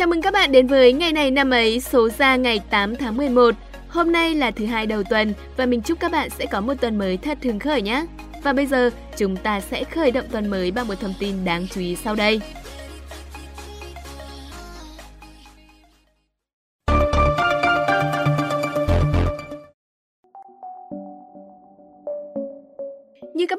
Chào 0.00 0.06
mừng 0.06 0.22
các 0.22 0.32
bạn 0.32 0.52
đến 0.52 0.66
với 0.66 0.92
ngày 0.92 1.12
này 1.12 1.30
năm 1.30 1.50
ấy, 1.50 1.80
số 1.80 2.08
ra 2.08 2.36
ngày 2.36 2.60
8 2.70 2.96
tháng 2.96 3.16
11. 3.16 3.54
Hôm 3.88 4.12
nay 4.12 4.34
là 4.34 4.50
thứ 4.50 4.66
hai 4.66 4.86
đầu 4.86 5.02
tuần 5.02 5.34
và 5.56 5.66
mình 5.66 5.80
chúc 5.80 6.00
các 6.00 6.12
bạn 6.12 6.30
sẽ 6.30 6.46
có 6.46 6.60
một 6.60 6.74
tuần 6.80 6.98
mới 6.98 7.16
thật 7.16 7.38
hứng 7.42 7.58
khởi 7.58 7.82
nhé. 7.82 8.04
Và 8.42 8.52
bây 8.52 8.66
giờ, 8.66 8.90
chúng 9.16 9.36
ta 9.36 9.60
sẽ 9.60 9.84
khởi 9.84 10.10
động 10.10 10.24
tuần 10.32 10.50
mới 10.50 10.70
bằng 10.70 10.88
một 10.88 10.94
thông 11.00 11.14
tin 11.18 11.44
đáng 11.44 11.66
chú 11.74 11.80
ý 11.80 11.96
sau 11.96 12.14
đây. 12.14 12.40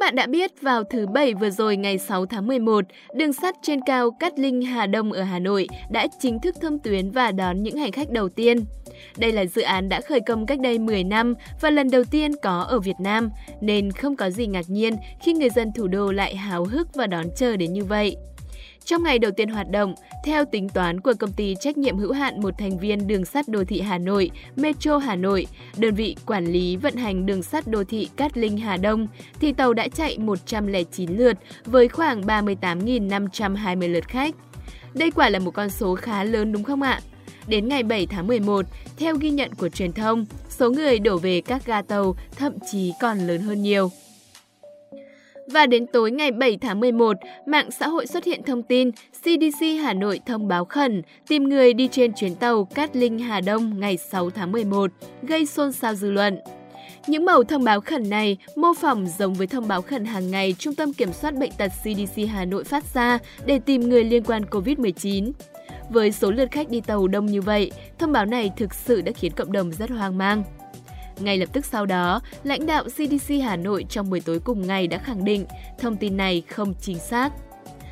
Bạn 0.02 0.16
đã 0.16 0.28
biết, 0.28 0.62
vào 0.62 0.84
thứ 0.84 1.08
Bảy 1.08 1.34
vừa 1.34 1.50
rồi 1.50 1.78
ngày 1.78 1.98
6 1.98 2.26
tháng 2.26 2.48
11, 2.48 2.86
đường 3.16 3.34
sắt 3.34 3.56
trên 3.62 3.80
cao 3.86 4.12
Cát 4.12 4.40
Linh 4.40 4.62
Hà 4.62 4.88
Đông 4.88 5.12
ở 5.12 5.24
Hà 5.24 5.40
Nội 5.40 5.68
đã 5.92 6.08
chính 6.20 6.40
thức 6.40 6.56
thông 6.62 6.80
tuyến 6.80 7.12
và 7.12 7.32
đón 7.32 7.64
những 7.64 7.78
hành 7.78 7.92
khách 7.92 8.10
đầu 8.10 8.30
tiên. 8.30 8.66
Đây 9.18 9.32
là 9.32 9.46
dự 9.46 9.62
án 9.62 9.90
đã 9.90 10.02
khởi 10.02 10.20
công 10.28 10.46
cách 10.46 10.60
đây 10.60 10.80
10 10.80 11.04
năm 11.04 11.34
và 11.62 11.70
lần 11.70 11.92
đầu 11.92 12.04
tiên 12.04 12.32
có 12.42 12.62
ở 12.62 12.80
Việt 12.80 13.00
Nam, 13.00 13.30
nên 13.62 13.92
không 13.92 14.16
có 14.16 14.30
gì 14.30 14.48
ngạc 14.48 14.70
nhiên 14.70 14.96
khi 15.22 15.34
người 15.34 15.50
dân 15.50 15.72
thủ 15.76 15.88
đô 15.88 16.12
lại 16.12 16.36
háo 16.36 16.66
hức 16.66 16.96
và 16.96 17.08
đón 17.08 17.26
chờ 17.36 17.58
đến 17.58 17.74
như 17.74 17.84
vậy. 17.84 18.16
Trong 18.86 19.04
ngày 19.04 19.20
đầu 19.20 19.32
tiên 19.32 19.50
hoạt 19.50 19.70
động, 19.72 19.96
theo 20.24 20.46
tính 20.46 20.70
toán 20.70 21.02
của 21.02 21.14
công 21.20 21.32
ty 21.32 21.56
trách 21.60 21.78
nhiệm 21.78 21.98
hữu 21.98 22.12
hạn 22.12 22.42
một 22.42 22.58
thành 22.58 22.80
viên 22.80 23.08
đường 23.08 23.26
sắt 23.26 23.48
đô 23.48 23.64
thị 23.64 23.82
Hà 23.82 23.98
Nội, 23.98 24.32
Metro 24.56 24.98
Hà 24.98 25.16
Nội, 25.16 25.48
đơn 25.78 25.96
vị 25.96 26.16
quản 26.26 26.46
lý 26.46 26.76
vận 26.76 26.96
hành 26.96 27.26
đường 27.26 27.44
sắt 27.44 27.68
đô 27.68 27.84
thị 27.84 28.10
Cát 28.16 28.38
Linh 28.38 28.58
Hà 28.58 28.78
Đông, 28.78 29.08
thì 29.40 29.54
tàu 29.54 29.74
đã 29.74 29.88
chạy 29.88 30.18
109 30.18 31.18
lượt 31.18 31.38
với 31.66 31.88
khoảng 31.88 32.22
38.520 32.22 33.92
lượt 33.92 34.08
khách. 34.08 34.36
Đây 34.94 35.12
quả 35.12 35.30
là 35.30 35.40
một 35.40 35.52
con 35.52 35.70
số 35.70 35.96
khá 35.96 36.24
lớn 36.24 36.52
đúng 36.52 36.64
không 36.64 36.82
ạ? 36.82 37.02
Đến 37.48 37.70
ngày 37.70 37.84
7 37.84 38.06
tháng 38.06 38.28
11, 38.28 38.66
theo 38.98 39.16
ghi 39.16 39.30
nhận 39.30 39.54
của 39.54 39.70
truyền 39.70 39.94
thông, 39.94 40.26
số 40.50 40.72
người 40.72 41.00
đổ 41.00 41.18
về 41.18 41.42
các 41.42 41.66
ga 41.66 41.82
tàu 41.82 42.16
thậm 42.36 42.54
chí 42.72 42.94
còn 43.02 43.18
lớn 43.18 43.42
hơn 43.42 43.62
nhiều. 43.62 43.92
Và 45.52 45.66
đến 45.66 45.88
tối 45.88 46.12
ngày 46.12 46.32
7 46.32 46.58
tháng 46.58 46.80
11, 46.80 47.18
mạng 47.46 47.72
xã 47.72 47.88
hội 47.88 48.08
xuất 48.08 48.24
hiện 48.24 48.44
thông 48.44 48.64
tin 48.64 48.92
CDC 48.92 49.66
Hà 49.84 49.94
Nội 49.94 50.20
thông 50.26 50.48
báo 50.48 50.66
khẩn 50.66 51.02
tìm 51.28 51.44
người 51.44 51.74
đi 51.74 51.88
trên 51.92 52.14
chuyến 52.14 52.36
tàu 52.36 52.66
Cát 52.66 52.96
Linh 52.96 53.20
Hà 53.20 53.42
Đông 53.42 53.80
ngày 53.80 53.98
6 53.98 54.30
tháng 54.30 54.52
11, 54.52 54.92
gây 55.24 55.46
xôn 55.46 55.72
xao 55.72 55.96
dư 55.96 56.12
luận. 56.12 56.40
Những 57.08 57.26
mẫu 57.26 57.44
thông 57.44 57.64
báo 57.64 57.82
khẩn 57.82 58.10
này 58.10 58.38
mô 58.56 58.74
phỏng 58.74 59.08
giống 59.18 59.34
với 59.34 59.48
thông 59.48 59.68
báo 59.68 59.82
khẩn 59.82 60.06
hàng 60.06 60.32
ngày 60.32 60.56
Trung 60.60 60.76
tâm 60.76 60.94
Kiểm 60.94 61.14
soát 61.14 61.36
Bệnh 61.36 61.52
tật 61.58 61.72
CDC 61.84 62.22
Hà 62.30 62.46
Nội 62.46 62.64
phát 62.64 62.84
ra 62.94 63.20
để 63.46 63.60
tìm 63.60 63.82
người 63.82 64.04
liên 64.04 64.24
quan 64.24 64.44
COVID-19. 64.44 65.32
Với 65.90 66.12
số 66.12 66.32
lượt 66.32 66.52
khách 66.52 66.70
đi 66.70 66.82
tàu 66.82 67.08
đông 67.08 67.26
như 67.26 67.42
vậy, 67.42 67.72
thông 68.00 68.12
báo 68.12 68.26
này 68.26 68.52
thực 68.58 68.74
sự 68.74 69.02
đã 69.02 69.12
khiến 69.12 69.32
cộng 69.32 69.52
đồng 69.52 69.72
rất 69.72 69.90
hoang 69.90 70.18
mang. 70.18 70.44
Ngay 71.24 71.38
lập 71.38 71.50
tức 71.54 71.66
sau 71.66 71.86
đó, 71.86 72.22
lãnh 72.44 72.66
đạo 72.66 72.84
CDC 72.84 73.34
Hà 73.44 73.56
Nội 73.56 73.86
trong 73.90 74.10
buổi 74.10 74.20
tối 74.20 74.40
cùng 74.40 74.68
ngày 74.68 74.88
đã 74.88 74.98
khẳng 74.98 75.26
định 75.26 75.46
thông 75.80 75.98
tin 75.98 76.18
này 76.18 76.44
không 76.50 76.74
chính 76.82 77.00
xác. 77.00 77.30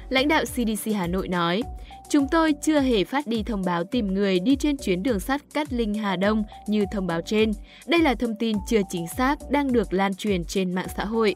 Lãnh 0.10 0.28
đạo 0.28 0.44
CDC 0.46 0.92
Hà 0.96 1.08
Nội 1.08 1.28
nói, 1.28 1.64
Chúng 2.10 2.28
tôi 2.28 2.54
chưa 2.62 2.80
hề 2.80 3.04
phát 3.04 3.28
đi 3.28 3.44
thông 3.44 3.62
báo 3.66 3.84
tìm 3.84 4.14
người 4.14 4.40
đi 4.40 4.56
trên 4.56 4.78
chuyến 4.78 5.04
đường 5.04 5.20
sắt 5.20 5.42
Cát 5.54 5.74
Linh 5.74 5.94
Hà 5.94 6.16
Đông 6.16 6.44
như 6.68 6.86
thông 6.92 7.08
báo 7.08 7.22
trên. 7.22 7.52
Đây 7.88 8.00
là 8.00 8.16
thông 8.16 8.36
tin 8.36 8.58
chưa 8.68 8.82
chính 8.90 9.08
xác 9.08 9.40
đang 9.52 9.72
được 9.72 9.94
lan 9.94 10.16
truyền 10.16 10.46
trên 10.46 10.76
mạng 10.76 10.88
xã 10.98 11.06
hội. 11.06 11.36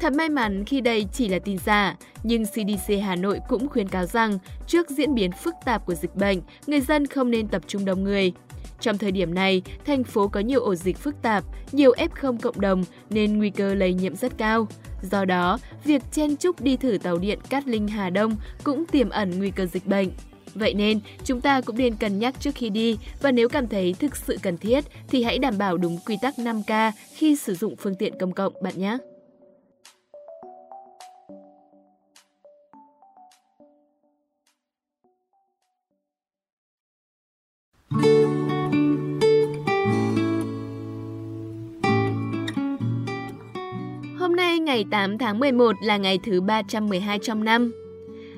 Thật 0.00 0.12
may 0.12 0.28
mắn 0.28 0.64
khi 0.64 0.80
đây 0.80 1.06
chỉ 1.12 1.28
là 1.28 1.38
tin 1.38 1.58
giả, 1.58 1.96
nhưng 2.22 2.44
CDC 2.46 2.94
Hà 3.02 3.16
Nội 3.16 3.40
cũng 3.48 3.68
khuyến 3.68 3.88
cáo 3.88 4.06
rằng 4.06 4.38
trước 4.66 4.90
diễn 4.90 5.14
biến 5.14 5.32
phức 5.32 5.54
tạp 5.64 5.86
của 5.86 5.94
dịch 5.94 6.16
bệnh, 6.16 6.40
người 6.66 6.80
dân 6.80 7.06
không 7.06 7.30
nên 7.30 7.48
tập 7.48 7.62
trung 7.66 7.84
đông 7.84 8.04
người. 8.04 8.32
Trong 8.80 8.98
thời 8.98 9.12
điểm 9.12 9.34
này, 9.34 9.62
thành 9.86 10.04
phố 10.04 10.28
có 10.28 10.40
nhiều 10.40 10.60
ổ 10.60 10.74
dịch 10.74 10.98
phức 10.98 11.22
tạp, 11.22 11.44
nhiều 11.72 11.92
F0 11.92 12.38
cộng 12.38 12.60
đồng 12.60 12.84
nên 13.10 13.38
nguy 13.38 13.50
cơ 13.50 13.74
lây 13.74 13.94
nhiễm 13.94 14.16
rất 14.16 14.38
cao. 14.38 14.68
Do 15.02 15.24
đó, 15.24 15.58
việc 15.84 16.02
chen 16.12 16.36
chúc 16.36 16.60
đi 16.60 16.76
thử 16.76 16.98
tàu 17.02 17.18
điện 17.18 17.38
Cát 17.50 17.68
Linh 17.68 17.88
Hà 17.88 18.10
Đông 18.10 18.36
cũng 18.64 18.86
tiềm 18.86 19.10
ẩn 19.10 19.38
nguy 19.38 19.50
cơ 19.50 19.66
dịch 19.66 19.86
bệnh. 19.86 20.10
Vậy 20.54 20.74
nên, 20.74 21.00
chúng 21.24 21.40
ta 21.40 21.60
cũng 21.60 21.78
nên 21.78 21.96
cân 21.96 22.18
nhắc 22.18 22.40
trước 22.40 22.50
khi 22.54 22.70
đi 22.70 22.98
và 23.22 23.32
nếu 23.32 23.48
cảm 23.48 23.68
thấy 23.68 23.94
thực 23.98 24.16
sự 24.16 24.38
cần 24.42 24.58
thiết 24.58 24.84
thì 25.08 25.22
hãy 25.22 25.38
đảm 25.38 25.58
bảo 25.58 25.76
đúng 25.76 25.98
quy 26.06 26.16
tắc 26.22 26.34
5K 26.38 26.92
khi 27.14 27.36
sử 27.36 27.54
dụng 27.54 27.76
phương 27.76 27.94
tiện 27.94 28.18
công 28.18 28.32
cộng 28.32 28.52
bạn 28.62 28.74
nhé. 28.76 28.98
Ngày 44.80 44.86
8 44.90 45.18
tháng 45.18 45.38
11 45.38 45.76
là 45.82 45.96
ngày 45.96 46.18
thứ 46.22 46.40
312 46.40 47.18
trong 47.18 47.44
năm. 47.44 47.72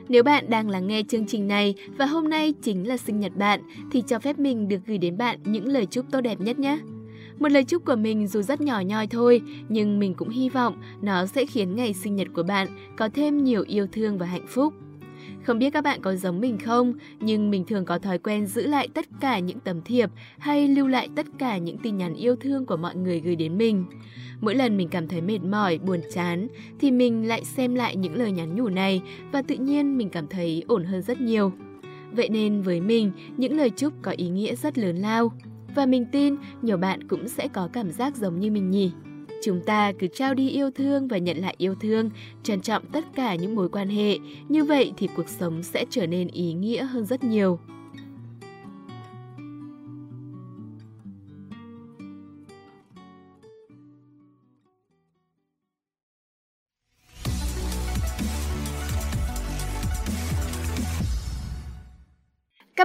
Nếu 0.08 0.22
bạn 0.22 0.50
đang 0.50 0.70
lắng 0.70 0.86
nghe 0.86 1.02
chương 1.08 1.26
trình 1.26 1.48
này 1.48 1.74
và 1.98 2.06
hôm 2.06 2.28
nay 2.28 2.54
chính 2.62 2.88
là 2.88 2.96
sinh 2.96 3.20
nhật 3.20 3.36
bạn 3.36 3.60
thì 3.92 4.02
cho 4.06 4.18
phép 4.18 4.38
mình 4.38 4.68
được 4.68 4.78
gửi 4.86 4.98
đến 4.98 5.18
bạn 5.18 5.38
những 5.44 5.68
lời 5.68 5.86
chúc 5.86 6.06
tốt 6.10 6.20
đẹp 6.20 6.40
nhất 6.40 6.58
nhé. 6.58 6.78
Một 7.38 7.48
lời 7.48 7.64
chúc 7.64 7.84
của 7.84 7.96
mình 7.96 8.26
dù 8.26 8.42
rất 8.42 8.60
nhỏ 8.60 8.80
nhoi 8.80 9.06
thôi, 9.06 9.42
nhưng 9.68 9.98
mình 9.98 10.14
cũng 10.14 10.28
hy 10.28 10.48
vọng 10.48 10.82
nó 11.02 11.26
sẽ 11.26 11.46
khiến 11.46 11.76
ngày 11.76 11.92
sinh 11.92 12.16
nhật 12.16 12.28
của 12.34 12.42
bạn 12.42 12.68
có 12.96 13.08
thêm 13.14 13.44
nhiều 13.44 13.64
yêu 13.66 13.86
thương 13.92 14.18
và 14.18 14.26
hạnh 14.26 14.46
phúc. 14.48 14.74
Không 15.44 15.58
biết 15.58 15.70
các 15.70 15.84
bạn 15.84 16.00
có 16.02 16.14
giống 16.14 16.40
mình 16.40 16.58
không, 16.58 16.94
nhưng 17.20 17.50
mình 17.50 17.64
thường 17.64 17.84
có 17.84 17.98
thói 17.98 18.18
quen 18.18 18.46
giữ 18.46 18.66
lại 18.66 18.88
tất 18.94 19.06
cả 19.20 19.38
những 19.38 19.60
tấm 19.60 19.82
thiệp 19.82 20.10
hay 20.38 20.68
lưu 20.68 20.86
lại 20.86 21.08
tất 21.16 21.26
cả 21.38 21.58
những 21.58 21.78
tin 21.78 21.96
nhắn 21.96 22.14
yêu 22.14 22.36
thương 22.36 22.66
của 22.66 22.76
mọi 22.76 22.96
người 22.96 23.20
gửi 23.20 23.36
đến 23.36 23.58
mình. 23.58 23.84
Mỗi 24.40 24.54
lần 24.54 24.76
mình 24.76 24.88
cảm 24.88 25.08
thấy 25.08 25.20
mệt 25.20 25.38
mỏi, 25.38 25.78
buồn 25.78 26.00
chán 26.14 26.48
thì 26.80 26.90
mình 26.90 27.28
lại 27.28 27.44
xem 27.44 27.74
lại 27.74 27.96
những 27.96 28.14
lời 28.14 28.32
nhắn 28.32 28.56
nhủ 28.56 28.68
này 28.68 29.02
và 29.32 29.42
tự 29.42 29.54
nhiên 29.54 29.98
mình 29.98 30.08
cảm 30.08 30.26
thấy 30.26 30.64
ổn 30.68 30.84
hơn 30.84 31.02
rất 31.02 31.20
nhiều. 31.20 31.52
Vậy 32.12 32.28
nên 32.28 32.62
với 32.62 32.80
mình, 32.80 33.12
những 33.36 33.56
lời 33.56 33.70
chúc 33.70 33.92
có 34.02 34.10
ý 34.16 34.28
nghĩa 34.28 34.54
rất 34.54 34.78
lớn 34.78 34.96
lao. 34.96 35.32
Và 35.74 35.86
mình 35.86 36.06
tin 36.12 36.36
nhiều 36.62 36.76
bạn 36.76 37.08
cũng 37.08 37.28
sẽ 37.28 37.48
có 37.48 37.68
cảm 37.72 37.90
giác 37.90 38.16
giống 38.16 38.40
như 38.40 38.50
mình 38.50 38.70
nhỉ. 38.70 38.90
Chúng 39.42 39.60
ta 39.60 39.92
cứ 39.98 40.06
trao 40.06 40.34
đi 40.34 40.50
yêu 40.50 40.70
thương 40.70 41.08
và 41.08 41.18
nhận 41.18 41.36
lại 41.36 41.54
yêu 41.58 41.74
thương, 41.80 42.10
trân 42.42 42.60
trọng 42.60 42.86
tất 42.92 43.04
cả 43.14 43.34
những 43.34 43.54
mối 43.54 43.68
quan 43.68 43.88
hệ, 43.88 44.18
như 44.48 44.64
vậy 44.64 44.92
thì 44.96 45.08
cuộc 45.16 45.28
sống 45.28 45.62
sẽ 45.62 45.84
trở 45.90 46.06
nên 46.06 46.28
ý 46.28 46.52
nghĩa 46.52 46.84
hơn 46.84 47.06
rất 47.06 47.24
nhiều. 47.24 47.58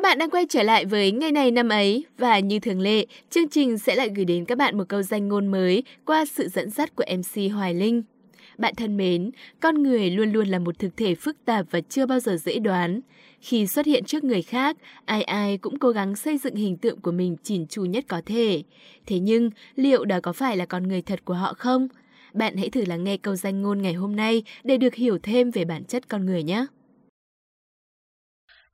Bạn 0.07 0.18
đang 0.18 0.29
quay 0.29 0.45
trở 0.50 0.63
lại 0.63 0.85
với 0.85 1.12
ngày 1.12 1.31
này 1.31 1.51
năm 1.51 1.69
ấy 1.69 2.06
và 2.18 2.40
như 2.40 2.59
thường 2.59 2.81
lệ, 2.81 3.06
chương 3.29 3.50
trình 3.50 3.78
sẽ 3.78 3.95
lại 3.95 4.09
gửi 4.16 4.25
đến 4.25 4.45
các 4.45 4.57
bạn 4.57 4.78
một 4.78 4.84
câu 4.88 5.01
danh 5.01 5.28
ngôn 5.28 5.47
mới 5.47 5.84
qua 6.06 6.25
sự 6.25 6.47
dẫn 6.47 6.69
dắt 6.69 6.95
của 6.95 7.03
MC 7.18 7.53
Hoài 7.53 7.73
Linh. 7.73 8.03
Bạn 8.57 8.75
thân 8.75 8.97
mến, 8.97 9.31
con 9.59 9.84
người 9.84 10.09
luôn 10.09 10.31
luôn 10.31 10.47
là 10.47 10.59
một 10.59 10.79
thực 10.79 10.97
thể 10.97 11.16
phức 11.16 11.46
tạp 11.46 11.66
và 11.72 11.81
chưa 11.81 12.06
bao 12.06 12.19
giờ 12.19 12.38
dễ 12.38 12.59
đoán. 12.59 13.01
Khi 13.41 13.67
xuất 13.67 13.85
hiện 13.85 14.03
trước 14.03 14.23
người 14.23 14.41
khác, 14.41 14.78
ai 15.06 15.23
ai 15.23 15.57
cũng 15.57 15.79
cố 15.79 15.90
gắng 15.90 16.16
xây 16.16 16.38
dựng 16.38 16.56
hình 16.56 16.78
tượng 16.78 17.01
của 17.01 17.12
mình 17.12 17.35
chỉn 17.44 17.67
chu 17.67 17.85
nhất 17.85 18.06
có 18.07 18.22
thể. 18.25 18.63
Thế 19.06 19.19
nhưng, 19.19 19.50
liệu 19.75 20.06
đó 20.06 20.19
có 20.23 20.34
phải 20.34 20.57
là 20.57 20.66
con 20.66 20.88
người 20.88 21.01
thật 21.01 21.25
của 21.25 21.34
họ 21.34 21.53
không? 21.53 21.88
Bạn 22.34 22.57
hãy 22.57 22.69
thử 22.69 22.85
lắng 22.85 23.03
nghe 23.03 23.17
câu 23.17 23.35
danh 23.35 23.62
ngôn 23.62 23.81
ngày 23.81 23.94
hôm 23.94 24.16
nay 24.16 24.44
để 24.64 24.78
được 24.78 24.96
hiểu 24.96 25.17
thêm 25.23 25.52
về 25.52 25.66
bản 25.66 25.84
chất 25.84 26.09
con 26.09 26.26
người 26.26 26.43
nhé 26.43 26.66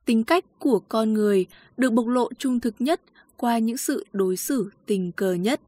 tính 0.04 0.24
cách 0.24 0.44
của 0.58 0.78
con 0.78 1.12
người 1.12 1.46
được 1.76 1.92
bộc 1.92 2.06
lộ 2.06 2.32
trung 2.38 2.60
thực 2.60 2.74
nhất 2.78 3.00
qua 3.36 3.58
những 3.58 3.76
sự 3.76 4.06
đối 4.12 4.36
xử 4.36 4.70
tình 4.86 5.12
cờ 5.12 5.34
nhất. 5.34 5.60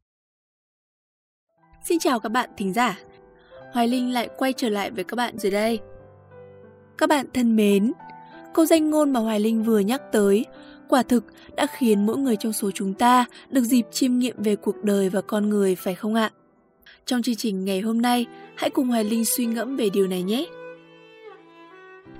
Xin 1.85 1.99
chào 1.99 2.19
các 2.19 2.29
bạn 2.29 2.49
thính 2.57 2.73
giả. 2.73 2.99
Hoài 3.73 3.87
Linh 3.87 4.13
lại 4.13 4.29
quay 4.37 4.53
trở 4.53 4.69
lại 4.69 4.91
với 4.91 5.03
các 5.03 5.15
bạn 5.15 5.39
rồi 5.39 5.51
đây. 5.51 5.79
Các 6.97 7.09
bạn 7.09 7.25
thân 7.33 7.55
mến, 7.55 7.91
câu 8.53 8.65
danh 8.65 8.89
ngôn 8.89 9.13
mà 9.13 9.19
Hoài 9.19 9.39
Linh 9.39 9.63
vừa 9.63 9.79
nhắc 9.79 10.01
tới 10.11 10.45
quả 10.89 11.03
thực 11.03 11.23
đã 11.55 11.67
khiến 11.67 12.05
mỗi 12.05 12.17
người 12.17 12.35
trong 12.35 12.53
số 12.53 12.71
chúng 12.71 12.93
ta 12.93 13.25
được 13.49 13.63
dịp 13.63 13.85
chiêm 13.91 14.19
nghiệm 14.19 14.35
về 14.37 14.55
cuộc 14.55 14.83
đời 14.83 15.09
và 15.09 15.21
con 15.21 15.49
người 15.49 15.75
phải 15.75 15.95
không 15.95 16.15
ạ? 16.15 16.31
Trong 17.05 17.21
chương 17.21 17.35
trình 17.35 17.65
ngày 17.65 17.81
hôm 17.81 18.01
nay, 18.01 18.25
hãy 18.55 18.69
cùng 18.69 18.87
Hoài 18.87 19.03
Linh 19.03 19.25
suy 19.25 19.45
ngẫm 19.45 19.75
về 19.77 19.89
điều 19.89 20.07
này 20.07 20.23
nhé. 20.23 20.45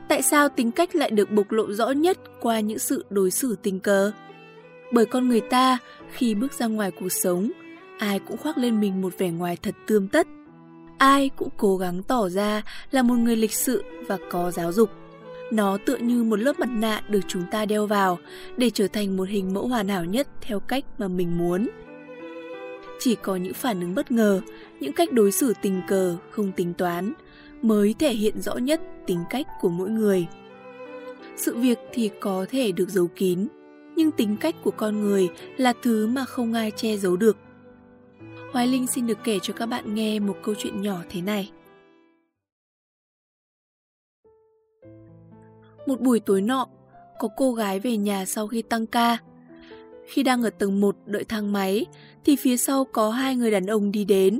Tại 0.07 0.21
sao 0.21 0.49
tính 0.49 0.71
cách 0.71 0.95
lại 0.95 1.11
được 1.11 1.31
bộc 1.31 1.51
lộ 1.51 1.71
rõ 1.71 1.91
nhất 1.91 2.17
qua 2.41 2.59
những 2.59 2.79
sự 2.79 3.05
đối 3.09 3.31
xử 3.31 3.55
tình 3.61 3.79
cờ? 3.79 4.11
Bởi 4.91 5.05
con 5.05 5.29
người 5.29 5.41
ta 5.41 5.77
khi 6.11 6.35
bước 6.35 6.53
ra 6.53 6.65
ngoài 6.65 6.91
cuộc 6.91 7.09
sống, 7.09 7.51
ai 7.99 8.19
cũng 8.19 8.37
khoác 8.37 8.57
lên 8.57 8.81
mình 8.81 9.01
một 9.01 9.13
vẻ 9.17 9.29
ngoài 9.29 9.57
thật 9.61 9.75
tươm 9.87 10.07
tất. 10.07 10.27
Ai 10.97 11.29
cũng 11.29 11.49
cố 11.57 11.77
gắng 11.77 12.03
tỏ 12.03 12.29
ra 12.29 12.63
là 12.91 13.01
một 13.01 13.15
người 13.15 13.35
lịch 13.35 13.53
sự 13.53 13.83
và 14.07 14.17
có 14.29 14.51
giáo 14.51 14.71
dục. 14.71 14.89
Nó 15.51 15.77
tựa 15.85 15.97
như 15.97 16.23
một 16.23 16.39
lớp 16.39 16.59
mặt 16.59 16.69
nạ 16.71 17.01
được 17.09 17.19
chúng 17.27 17.43
ta 17.51 17.65
đeo 17.65 17.85
vào 17.85 18.19
để 18.57 18.69
trở 18.69 18.87
thành 18.87 19.17
một 19.17 19.29
hình 19.29 19.53
mẫu 19.53 19.67
hoàn 19.67 19.87
hảo 19.87 20.05
nhất 20.05 20.27
theo 20.41 20.59
cách 20.59 20.85
mà 20.97 21.07
mình 21.07 21.37
muốn. 21.37 21.67
Chỉ 22.99 23.15
có 23.15 23.35
những 23.35 23.53
phản 23.53 23.81
ứng 23.81 23.95
bất 23.95 24.11
ngờ, 24.11 24.41
những 24.79 24.93
cách 24.93 25.11
đối 25.11 25.31
xử 25.31 25.53
tình 25.61 25.81
cờ, 25.87 26.17
không 26.31 26.51
tính 26.51 26.73
toán 26.73 27.13
mới 27.61 27.95
thể 27.99 28.13
hiện 28.13 28.41
rõ 28.41 28.55
nhất 28.55 28.81
tính 29.05 29.23
cách 29.29 29.47
của 29.61 29.69
mỗi 29.69 29.89
người. 29.89 30.27
Sự 31.35 31.57
việc 31.57 31.79
thì 31.91 32.09
có 32.19 32.45
thể 32.49 32.71
được 32.71 32.89
giấu 32.89 33.07
kín, 33.07 33.47
nhưng 33.95 34.11
tính 34.11 34.37
cách 34.37 34.55
của 34.63 34.71
con 34.71 35.01
người 35.01 35.29
là 35.57 35.73
thứ 35.83 36.07
mà 36.07 36.25
không 36.25 36.53
ai 36.53 36.71
che 36.71 36.97
giấu 36.97 37.17
được. 37.17 37.37
Hoài 38.51 38.67
Linh 38.67 38.87
xin 38.87 39.07
được 39.07 39.17
kể 39.23 39.39
cho 39.41 39.53
các 39.53 39.65
bạn 39.65 39.95
nghe 39.95 40.19
một 40.19 40.37
câu 40.43 40.55
chuyện 40.57 40.81
nhỏ 40.81 40.97
thế 41.09 41.21
này. 41.21 41.51
Một 45.85 46.01
buổi 46.01 46.19
tối 46.19 46.41
nọ, 46.41 46.67
có 47.19 47.27
cô 47.37 47.53
gái 47.53 47.79
về 47.79 47.97
nhà 47.97 48.25
sau 48.25 48.47
khi 48.47 48.61
tăng 48.61 48.85
ca. 48.85 49.17
Khi 50.07 50.23
đang 50.23 50.43
ở 50.43 50.49
tầng 50.49 50.81
1 50.81 50.95
đợi 51.05 51.23
thang 51.23 51.53
máy, 51.53 51.85
thì 52.25 52.35
phía 52.35 52.57
sau 52.57 52.85
có 52.85 53.09
hai 53.09 53.35
người 53.35 53.51
đàn 53.51 53.65
ông 53.65 53.91
đi 53.91 54.05
đến. 54.05 54.39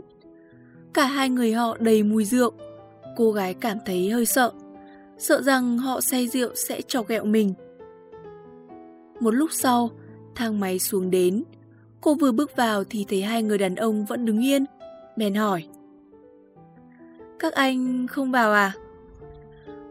Cả 0.94 1.06
hai 1.06 1.30
người 1.30 1.54
họ 1.54 1.78
đầy 1.80 2.04
mùi 2.04 2.26
rượu. 2.26 2.52
Cô 3.18 3.32
gái 3.32 3.54
cảm 3.54 3.78
thấy 3.86 4.10
hơi 4.10 4.26
sợ, 4.26 4.52
sợ 5.18 5.42
rằng 5.42 5.78
họ 5.78 6.02
say 6.02 6.28
rượu 6.28 6.50
sẽ 6.56 6.82
chọc 6.82 7.08
ghẹo 7.08 7.26
mình. 7.26 7.54
Một 9.20 9.32
lúc 9.32 9.50
sau, 9.54 9.90
thang 10.36 10.60
máy 10.60 10.80
xuống 10.80 11.12
đến. 11.12 11.44
Cô 12.02 12.16
vừa 12.16 12.32
bước 12.32 12.56
vào 12.56 12.84
thì 12.84 13.06
thấy 13.10 13.22
hai 13.22 13.44
người 13.44 13.58
đàn 13.58 13.76
ông 13.76 14.06
vẫn 14.06 14.26
đứng 14.26 14.46
yên. 14.46 14.66
Bèn 15.16 15.36
hỏi. 15.36 15.68
Các 17.40 17.54
anh 17.54 18.08
không 18.08 18.32
vào 18.32 18.54
à? 18.54 18.74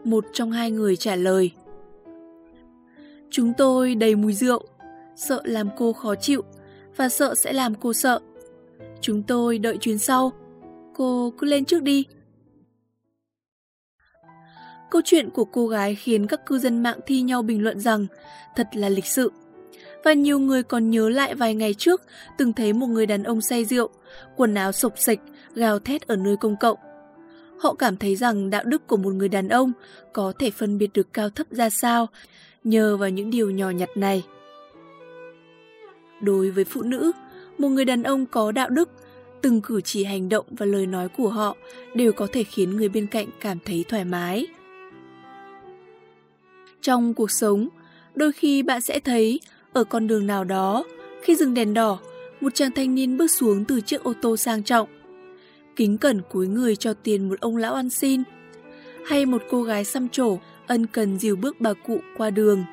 Một 0.03 0.25
trong 0.33 0.51
hai 0.51 0.71
người 0.71 0.95
trả 0.95 1.15
lời. 1.15 1.51
Chúng 3.29 3.53
tôi 3.57 3.95
đầy 3.95 4.15
mùi 4.15 4.33
rượu, 4.33 4.65
sợ 5.15 5.41
làm 5.45 5.69
cô 5.77 5.93
khó 5.93 6.15
chịu 6.15 6.41
và 6.95 7.09
sợ 7.09 7.35
sẽ 7.35 7.53
làm 7.53 7.75
cô 7.75 7.93
sợ. 7.93 8.19
Chúng 9.01 9.23
tôi 9.23 9.59
đợi 9.59 9.77
chuyến 9.77 9.97
sau. 9.97 10.31
Cô 10.95 11.33
cứ 11.37 11.47
lên 11.47 11.65
trước 11.65 11.83
đi. 11.83 12.05
Câu 14.91 15.01
chuyện 15.05 15.29
của 15.29 15.45
cô 15.45 15.67
gái 15.67 15.95
khiến 15.95 16.27
các 16.27 16.45
cư 16.45 16.59
dân 16.59 16.83
mạng 16.83 16.99
thi 17.05 17.21
nhau 17.21 17.41
bình 17.41 17.63
luận 17.63 17.79
rằng 17.79 18.07
thật 18.55 18.67
là 18.73 18.89
lịch 18.89 19.05
sự. 19.05 19.31
Và 20.03 20.13
nhiều 20.13 20.39
người 20.39 20.63
còn 20.63 20.89
nhớ 20.89 21.09
lại 21.09 21.35
vài 21.35 21.55
ngày 21.55 21.73
trước 21.73 22.01
từng 22.37 22.53
thấy 22.53 22.73
một 22.73 22.87
người 22.87 23.05
đàn 23.05 23.23
ông 23.23 23.41
say 23.41 23.65
rượu, 23.65 23.89
quần 24.35 24.55
áo 24.55 24.71
sộc 24.71 24.93
sạch, 24.95 25.19
gào 25.55 25.79
thét 25.79 26.07
ở 26.07 26.15
nơi 26.15 26.37
công 26.37 26.55
cộng. 26.57 26.77
Họ 27.59 27.73
cảm 27.73 27.97
thấy 27.97 28.15
rằng 28.15 28.49
đạo 28.49 28.63
đức 28.65 28.87
của 28.87 28.97
một 28.97 29.13
người 29.13 29.29
đàn 29.29 29.49
ông 29.49 29.71
có 30.13 30.33
thể 30.39 30.51
phân 30.51 30.77
biệt 30.77 30.89
được 30.93 31.13
cao 31.13 31.29
thấp 31.29 31.47
ra 31.51 31.69
sao 31.69 32.07
nhờ 32.63 32.97
vào 32.97 33.09
những 33.09 33.29
điều 33.29 33.49
nhỏ 33.49 33.69
nhặt 33.69 33.89
này. 33.95 34.23
Đối 36.21 36.49
với 36.51 36.63
phụ 36.63 36.81
nữ, 36.81 37.11
một 37.57 37.69
người 37.69 37.85
đàn 37.85 38.03
ông 38.03 38.25
có 38.25 38.51
đạo 38.51 38.69
đức, 38.69 38.89
từng 39.41 39.61
cử 39.61 39.81
chỉ 39.81 40.03
hành 40.03 40.29
động 40.29 40.45
và 40.49 40.65
lời 40.65 40.85
nói 40.85 41.09
của 41.09 41.29
họ 41.29 41.55
đều 41.93 42.13
có 42.13 42.27
thể 42.33 42.43
khiến 42.43 42.77
người 42.77 42.89
bên 42.89 43.07
cạnh 43.07 43.27
cảm 43.39 43.57
thấy 43.65 43.85
thoải 43.89 44.05
mái. 44.05 44.47
Trong 46.81 47.13
cuộc 47.13 47.31
sống, 47.31 47.67
đôi 48.15 48.31
khi 48.31 48.63
bạn 48.63 48.81
sẽ 48.81 48.99
thấy 48.99 49.39
ở 49.73 49.83
con 49.83 50.07
đường 50.07 50.27
nào 50.27 50.43
đó, 50.43 50.83
khi 51.21 51.35
dừng 51.35 51.53
đèn 51.53 51.73
đỏ, 51.73 51.99
một 52.41 52.55
chàng 52.55 52.71
thanh 52.71 52.95
niên 52.95 53.17
bước 53.17 53.31
xuống 53.31 53.65
từ 53.65 53.81
chiếc 53.81 54.03
ô 54.03 54.13
tô 54.21 54.37
sang 54.37 54.63
trọng. 54.63 54.89
Kính 55.75 55.97
cẩn 55.97 56.21
cúi 56.31 56.47
người 56.47 56.75
cho 56.75 56.93
tiền 56.93 57.29
một 57.29 57.39
ông 57.39 57.57
lão 57.57 57.73
ăn 57.73 57.89
xin. 57.89 58.23
Hay 59.05 59.25
một 59.25 59.41
cô 59.49 59.63
gái 59.63 59.85
xăm 59.85 60.09
trổ 60.09 60.37
ân 60.67 60.85
cần 60.85 61.19
dìu 61.19 61.35
bước 61.35 61.61
bà 61.61 61.73
cụ 61.73 61.99
qua 62.17 62.29
đường. 62.29 62.63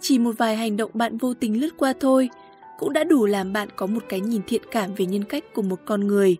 Chỉ 0.00 0.18
một 0.18 0.32
vài 0.38 0.56
hành 0.56 0.76
động 0.76 0.90
bạn 0.94 1.18
vô 1.18 1.34
tình 1.34 1.60
lướt 1.60 1.76
qua 1.76 1.92
thôi, 2.00 2.28
cũng 2.78 2.92
đã 2.92 3.04
đủ 3.04 3.26
làm 3.26 3.52
bạn 3.52 3.68
có 3.76 3.86
một 3.86 4.02
cái 4.08 4.20
nhìn 4.20 4.42
thiện 4.46 4.62
cảm 4.70 4.94
về 4.94 5.06
nhân 5.06 5.24
cách 5.24 5.44
của 5.54 5.62
một 5.62 5.80
con 5.84 6.06
người. 6.06 6.36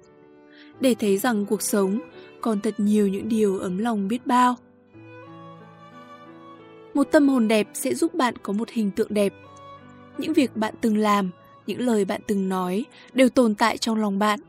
Để 0.80 0.94
thấy 0.94 1.18
rằng 1.18 1.46
cuộc 1.46 1.62
sống 1.62 2.00
còn 2.40 2.60
thật 2.60 2.74
nhiều 2.78 3.08
những 3.08 3.28
điều 3.28 3.58
ấm 3.58 3.78
lòng 3.78 4.08
biết 4.08 4.26
bao. 4.26 4.56
Một 6.94 7.04
tâm 7.04 7.28
hồn 7.28 7.48
đẹp 7.48 7.68
sẽ 7.74 7.94
giúp 7.94 8.14
bạn 8.14 8.34
có 8.42 8.52
một 8.52 8.68
hình 8.70 8.90
tượng 8.90 9.14
đẹp. 9.14 9.34
Những 10.18 10.32
việc 10.32 10.56
bạn 10.56 10.74
từng 10.80 10.96
làm, 10.96 11.30
những 11.66 11.80
lời 11.80 12.04
bạn 12.04 12.20
từng 12.26 12.48
nói 12.48 12.84
đều 13.12 13.28
tồn 13.28 13.54
tại 13.54 13.78
trong 13.78 13.96
lòng 13.96 14.18
bạn. 14.18 14.40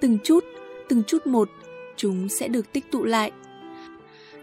Từng 0.00 0.18
chút, 0.24 0.44
từng 0.88 1.02
chút 1.06 1.26
một, 1.26 1.50
chúng 1.96 2.28
sẽ 2.28 2.48
được 2.48 2.72
tích 2.72 2.90
tụ 2.90 3.04
lại. 3.04 3.32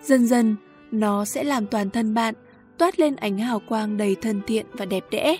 Dần 0.03 0.27
dần, 0.27 0.55
nó 0.91 1.25
sẽ 1.25 1.43
làm 1.43 1.67
toàn 1.67 1.89
thân 1.89 2.13
bạn 2.13 2.35
toát 2.77 2.99
lên 2.99 3.15
ánh 3.15 3.37
hào 3.37 3.59
quang 3.59 3.97
đầy 3.97 4.15
thân 4.15 4.41
thiện 4.47 4.65
và 4.71 4.85
đẹp 4.85 5.03
đẽ. 5.11 5.37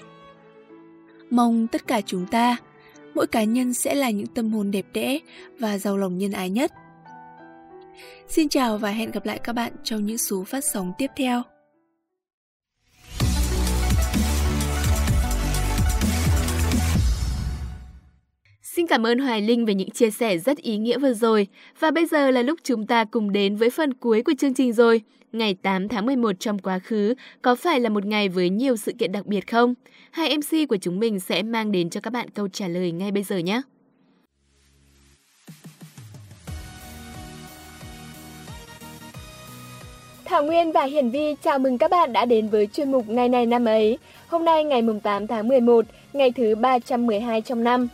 Mong 1.30 1.68
tất 1.68 1.88
cả 1.88 2.02
chúng 2.02 2.26
ta, 2.26 2.58
mỗi 3.16 3.28
cá 3.28 3.44
nhân 3.44 3.74
sẽ 3.74 3.96
là 3.96 4.10
những 4.10 4.28
tâm 4.28 4.52
hồn 4.54 4.72
đẹp 4.72 4.86
đẽ 4.94 5.20
và 5.60 5.78
giàu 5.78 5.98
lòng 5.98 6.18
nhân 6.18 6.32
ái 6.32 6.50
nhất. 6.50 6.72
Xin 8.28 8.50
chào 8.50 8.78
và 8.78 8.90
hẹn 8.90 9.12
gặp 9.12 9.26
lại 9.26 9.40
các 9.44 9.54
bạn 9.54 9.74
trong 9.84 10.06
những 10.06 10.18
số 10.18 10.44
phát 10.44 10.64
sóng 10.64 10.94
tiếp 10.98 11.12
theo. 11.18 11.44
Xin 18.76 18.88
cảm 18.88 19.06
ơn 19.06 19.20
Hoài 19.20 19.42
Linh 19.42 19.66
về 19.66 19.74
những 19.74 19.90
chia 19.90 20.12
sẻ 20.12 20.38
rất 20.38 20.58
ý 20.58 20.78
nghĩa 20.78 20.98
vừa 20.98 21.14
rồi. 21.14 21.48
Và 21.80 21.92
bây 21.92 22.06
giờ 22.06 22.32
là 22.32 22.42
lúc 22.42 22.60
chúng 22.64 22.88
ta 22.88 23.06
cùng 23.06 23.32
đến 23.32 23.56
với 23.56 23.70
phần 23.70 23.94
cuối 23.94 24.24
của 24.24 24.34
chương 24.40 24.54
trình 24.54 24.74
rồi. 24.74 25.02
Ngày 25.32 25.56
8 25.62 25.88
tháng 25.88 26.06
11 26.06 26.32
trong 26.40 26.60
quá 26.60 26.80
khứ 26.80 27.14
có 27.42 27.56
phải 27.56 27.80
là 27.80 27.90
một 27.90 28.06
ngày 28.06 28.30
với 28.30 28.50
nhiều 28.50 28.76
sự 28.76 28.94
kiện 29.00 29.12
đặc 29.12 29.26
biệt 29.26 29.52
không? 29.52 29.74
Hai 30.12 30.38
MC 30.38 30.70
của 30.70 30.78
chúng 30.82 31.00
mình 31.00 31.20
sẽ 31.20 31.44
mang 31.44 31.72
đến 31.72 31.90
cho 31.90 32.02
các 32.02 32.14
bạn 32.14 32.30
câu 32.30 32.48
trả 32.48 32.68
lời 32.68 32.92
ngay 32.92 33.12
bây 33.12 33.24
giờ 33.24 33.38
nhé. 33.38 33.62
Thảo 40.26 40.44
Nguyên 40.44 40.72
và 40.72 40.84
Hiển 40.84 41.10
Vi 41.10 41.36
chào 41.44 41.60
mừng 41.60 41.78
các 41.78 41.92
bạn 41.92 42.14
đã 42.14 42.26
đến 42.26 42.50
với 42.50 42.68
chuyên 42.68 42.92
mục 42.92 43.10
Ngày 43.10 43.30
này 43.30 43.46
năm 43.46 43.66
ấy. 43.66 43.98
Hôm 44.28 44.46
nay 44.46 44.64
ngày 44.64 44.82
8 45.04 45.28
tháng 45.28 45.48
11, 45.48 45.86
ngày 46.14 46.32
thứ 46.32 46.56
312 46.56 47.42
trong 47.42 47.64
năm. 47.64 47.88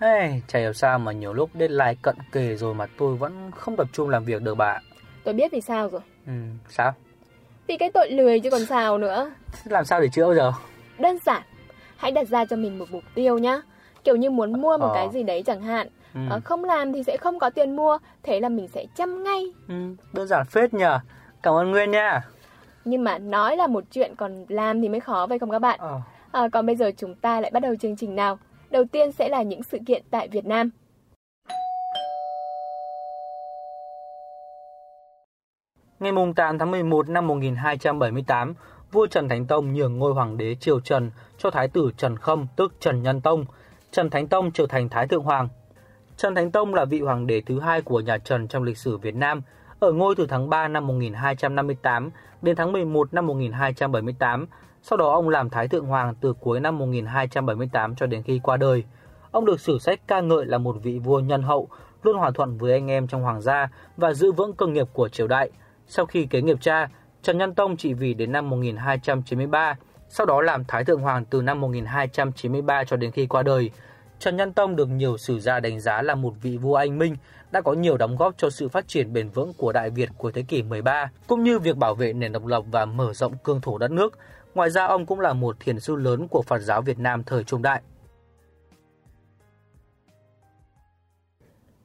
Hey, 0.00 0.42
chả 0.46 0.58
hiểu 0.58 0.72
sao 0.72 0.98
mà 0.98 1.12
nhiều 1.12 1.32
lúc 1.32 1.50
deadline 1.54 1.94
cận 2.02 2.16
kề 2.32 2.56
rồi 2.56 2.74
mà 2.74 2.86
tôi 2.98 3.16
vẫn 3.16 3.50
không 3.50 3.76
tập 3.76 3.86
trung 3.92 4.08
làm 4.08 4.24
việc 4.24 4.42
được 4.42 4.54
bà 4.54 4.80
Tôi 5.24 5.34
biết 5.34 5.52
vì 5.52 5.60
sao 5.60 5.88
rồi. 5.88 6.00
Ừ, 6.26 6.32
sao? 6.68 6.94
Vì 7.66 7.76
cái 7.76 7.90
tội 7.94 8.10
lười 8.10 8.40
chứ 8.40 8.50
còn 8.50 8.66
sao 8.66 8.98
nữa. 8.98 9.30
Làm 9.64 9.84
sao 9.84 10.00
để 10.00 10.08
chữa 10.08 10.26
bây 10.26 10.36
giờ? 10.36 10.52
Đơn 10.98 11.18
giản, 11.26 11.42
hãy 11.96 12.12
đặt 12.12 12.28
ra 12.28 12.44
cho 12.44 12.56
mình 12.56 12.78
một 12.78 12.84
mục 12.90 13.02
tiêu 13.14 13.38
nhá. 13.38 13.60
Kiểu 14.04 14.16
như 14.16 14.30
muốn 14.30 14.60
mua 14.60 14.78
một 14.78 14.86
ờ. 14.86 14.94
cái 14.94 15.08
gì 15.12 15.22
đấy 15.22 15.42
chẳng 15.46 15.62
hạn. 15.62 15.88
Ừ. 16.14 16.20
À, 16.30 16.38
không 16.44 16.64
làm 16.64 16.92
thì 16.92 17.02
sẽ 17.02 17.16
không 17.16 17.38
có 17.38 17.50
tiền 17.50 17.76
mua, 17.76 17.98
thế 18.22 18.40
là 18.40 18.48
mình 18.48 18.68
sẽ 18.68 18.84
chăm 18.96 19.22
ngay. 19.22 19.52
Ừ, 19.68 19.74
đơn 20.12 20.26
giản 20.26 20.46
phết 20.46 20.74
nhờ. 20.74 21.00
Cảm 21.42 21.54
ơn 21.54 21.70
Nguyên 21.70 21.90
nha. 21.90 22.22
Nhưng 22.84 23.04
mà 23.04 23.18
nói 23.18 23.56
là 23.56 23.66
một 23.66 23.84
chuyện 23.92 24.14
còn 24.16 24.44
làm 24.48 24.82
thì 24.82 24.88
mới 24.88 25.00
khó 25.00 25.26
phải 25.26 25.38
không 25.38 25.50
các 25.50 25.58
bạn? 25.58 25.80
Ờ. 25.80 26.00
À, 26.32 26.48
còn 26.52 26.66
bây 26.66 26.76
giờ 26.76 26.90
chúng 26.96 27.14
ta 27.14 27.40
lại 27.40 27.50
bắt 27.50 27.60
đầu 27.60 27.74
chương 27.80 27.96
trình 27.96 28.16
nào. 28.16 28.38
Đầu 28.76 28.84
tiên 28.92 29.12
sẽ 29.12 29.28
là 29.28 29.42
những 29.42 29.62
sự 29.62 29.78
kiện 29.86 30.02
tại 30.10 30.28
Việt 30.28 30.46
Nam. 30.46 30.70
Ngày 35.98 36.12
8 36.36 36.58
tháng 36.58 36.70
11 36.70 37.08
năm 37.08 37.26
1278, 37.26 38.54
vua 38.92 39.06
Trần 39.06 39.28
Thánh 39.28 39.46
Tông 39.46 39.72
nhường 39.72 39.98
ngôi 39.98 40.12
hoàng 40.12 40.36
đế 40.36 40.54
triều 40.54 40.80
Trần 40.80 41.10
cho 41.38 41.50
thái 41.50 41.68
tử 41.68 41.90
Trần 41.96 42.16
Khâm 42.16 42.46
tức 42.56 42.74
Trần 42.80 43.02
Nhân 43.02 43.20
Tông. 43.20 43.44
Trần 43.90 44.10
Thánh 44.10 44.28
Tông 44.28 44.50
trở 44.52 44.66
thành 44.66 44.88
Thái 44.88 45.08
Thượng 45.08 45.22
Hoàng. 45.22 45.48
Trần 46.16 46.34
Thánh 46.34 46.50
Tông 46.50 46.74
là 46.74 46.84
vị 46.84 47.00
hoàng 47.00 47.26
đế 47.26 47.40
thứ 47.40 47.60
hai 47.60 47.82
của 47.82 48.00
nhà 48.00 48.18
Trần 48.18 48.48
trong 48.48 48.62
lịch 48.62 48.78
sử 48.78 48.98
Việt 48.98 49.14
Nam, 49.14 49.42
ở 49.80 49.92
ngôi 49.92 50.14
từ 50.14 50.26
tháng 50.26 50.50
3 50.50 50.68
năm 50.68 50.86
1258 50.86 52.10
đến 52.42 52.56
tháng 52.56 52.72
11 52.72 53.14
năm 53.14 53.26
1278 53.26 54.46
sau 54.88 54.96
đó 54.96 55.12
ông 55.12 55.28
làm 55.28 55.50
Thái 55.50 55.68
Thượng 55.68 55.86
Hoàng 55.86 56.14
từ 56.20 56.32
cuối 56.32 56.60
năm 56.60 56.78
1278 56.78 57.94
cho 57.94 58.06
đến 58.06 58.22
khi 58.22 58.40
qua 58.42 58.56
đời. 58.56 58.84
Ông 59.30 59.44
được 59.44 59.60
sử 59.60 59.78
sách 59.78 60.00
ca 60.06 60.20
ngợi 60.20 60.46
là 60.46 60.58
một 60.58 60.76
vị 60.82 60.98
vua 60.98 61.20
nhân 61.20 61.42
hậu, 61.42 61.68
luôn 62.02 62.16
hòa 62.16 62.30
thuận 62.30 62.58
với 62.58 62.72
anh 62.72 62.90
em 62.90 63.06
trong 63.06 63.22
hoàng 63.22 63.40
gia 63.40 63.68
và 63.96 64.12
giữ 64.12 64.32
vững 64.32 64.52
cơ 64.52 64.66
nghiệp 64.66 64.86
của 64.92 65.08
triều 65.08 65.28
đại. 65.28 65.50
Sau 65.86 66.06
khi 66.06 66.26
kế 66.26 66.42
nghiệp 66.42 66.58
cha, 66.60 66.88
Trần 67.22 67.38
Nhân 67.38 67.54
Tông 67.54 67.76
trị 67.76 67.94
vì 67.94 68.14
đến 68.14 68.32
năm 68.32 68.50
1293, 68.50 69.76
sau 70.08 70.26
đó 70.26 70.42
làm 70.42 70.64
Thái 70.64 70.84
Thượng 70.84 71.00
Hoàng 71.00 71.24
từ 71.24 71.42
năm 71.42 71.60
1293 71.60 72.84
cho 72.84 72.96
đến 72.96 73.10
khi 73.10 73.26
qua 73.26 73.42
đời. 73.42 73.70
Trần 74.18 74.36
Nhân 74.36 74.52
Tông 74.52 74.76
được 74.76 74.88
nhiều 74.88 75.16
sử 75.16 75.40
gia 75.40 75.60
đánh 75.60 75.80
giá 75.80 76.02
là 76.02 76.14
một 76.14 76.34
vị 76.42 76.56
vua 76.56 76.74
anh 76.74 76.98
minh, 76.98 77.16
đã 77.50 77.60
có 77.60 77.72
nhiều 77.72 77.96
đóng 77.96 78.16
góp 78.16 78.34
cho 78.36 78.50
sự 78.50 78.68
phát 78.68 78.88
triển 78.88 79.12
bền 79.12 79.28
vững 79.28 79.52
của 79.56 79.72
Đại 79.72 79.90
Việt 79.90 80.08
của 80.18 80.30
thế 80.30 80.42
kỷ 80.42 80.62
13, 80.62 81.10
cũng 81.26 81.44
như 81.44 81.58
việc 81.58 81.76
bảo 81.76 81.94
vệ 81.94 82.12
nền 82.12 82.32
độc 82.32 82.46
lập 82.46 82.62
và 82.70 82.84
mở 82.84 83.12
rộng 83.12 83.32
cương 83.44 83.60
thổ 83.60 83.78
đất 83.78 83.90
nước. 83.90 84.18
Ngoài 84.56 84.70
ra, 84.70 84.84
ông 84.84 85.06
cũng 85.06 85.20
là 85.20 85.32
một 85.32 85.56
thiền 85.60 85.80
sư 85.80 85.96
lớn 85.96 86.28
của 86.28 86.42
Phật 86.42 86.58
giáo 86.58 86.82
Việt 86.82 86.98
Nam 86.98 87.22
thời 87.26 87.44
Trung 87.44 87.62
Đại. 87.62 87.82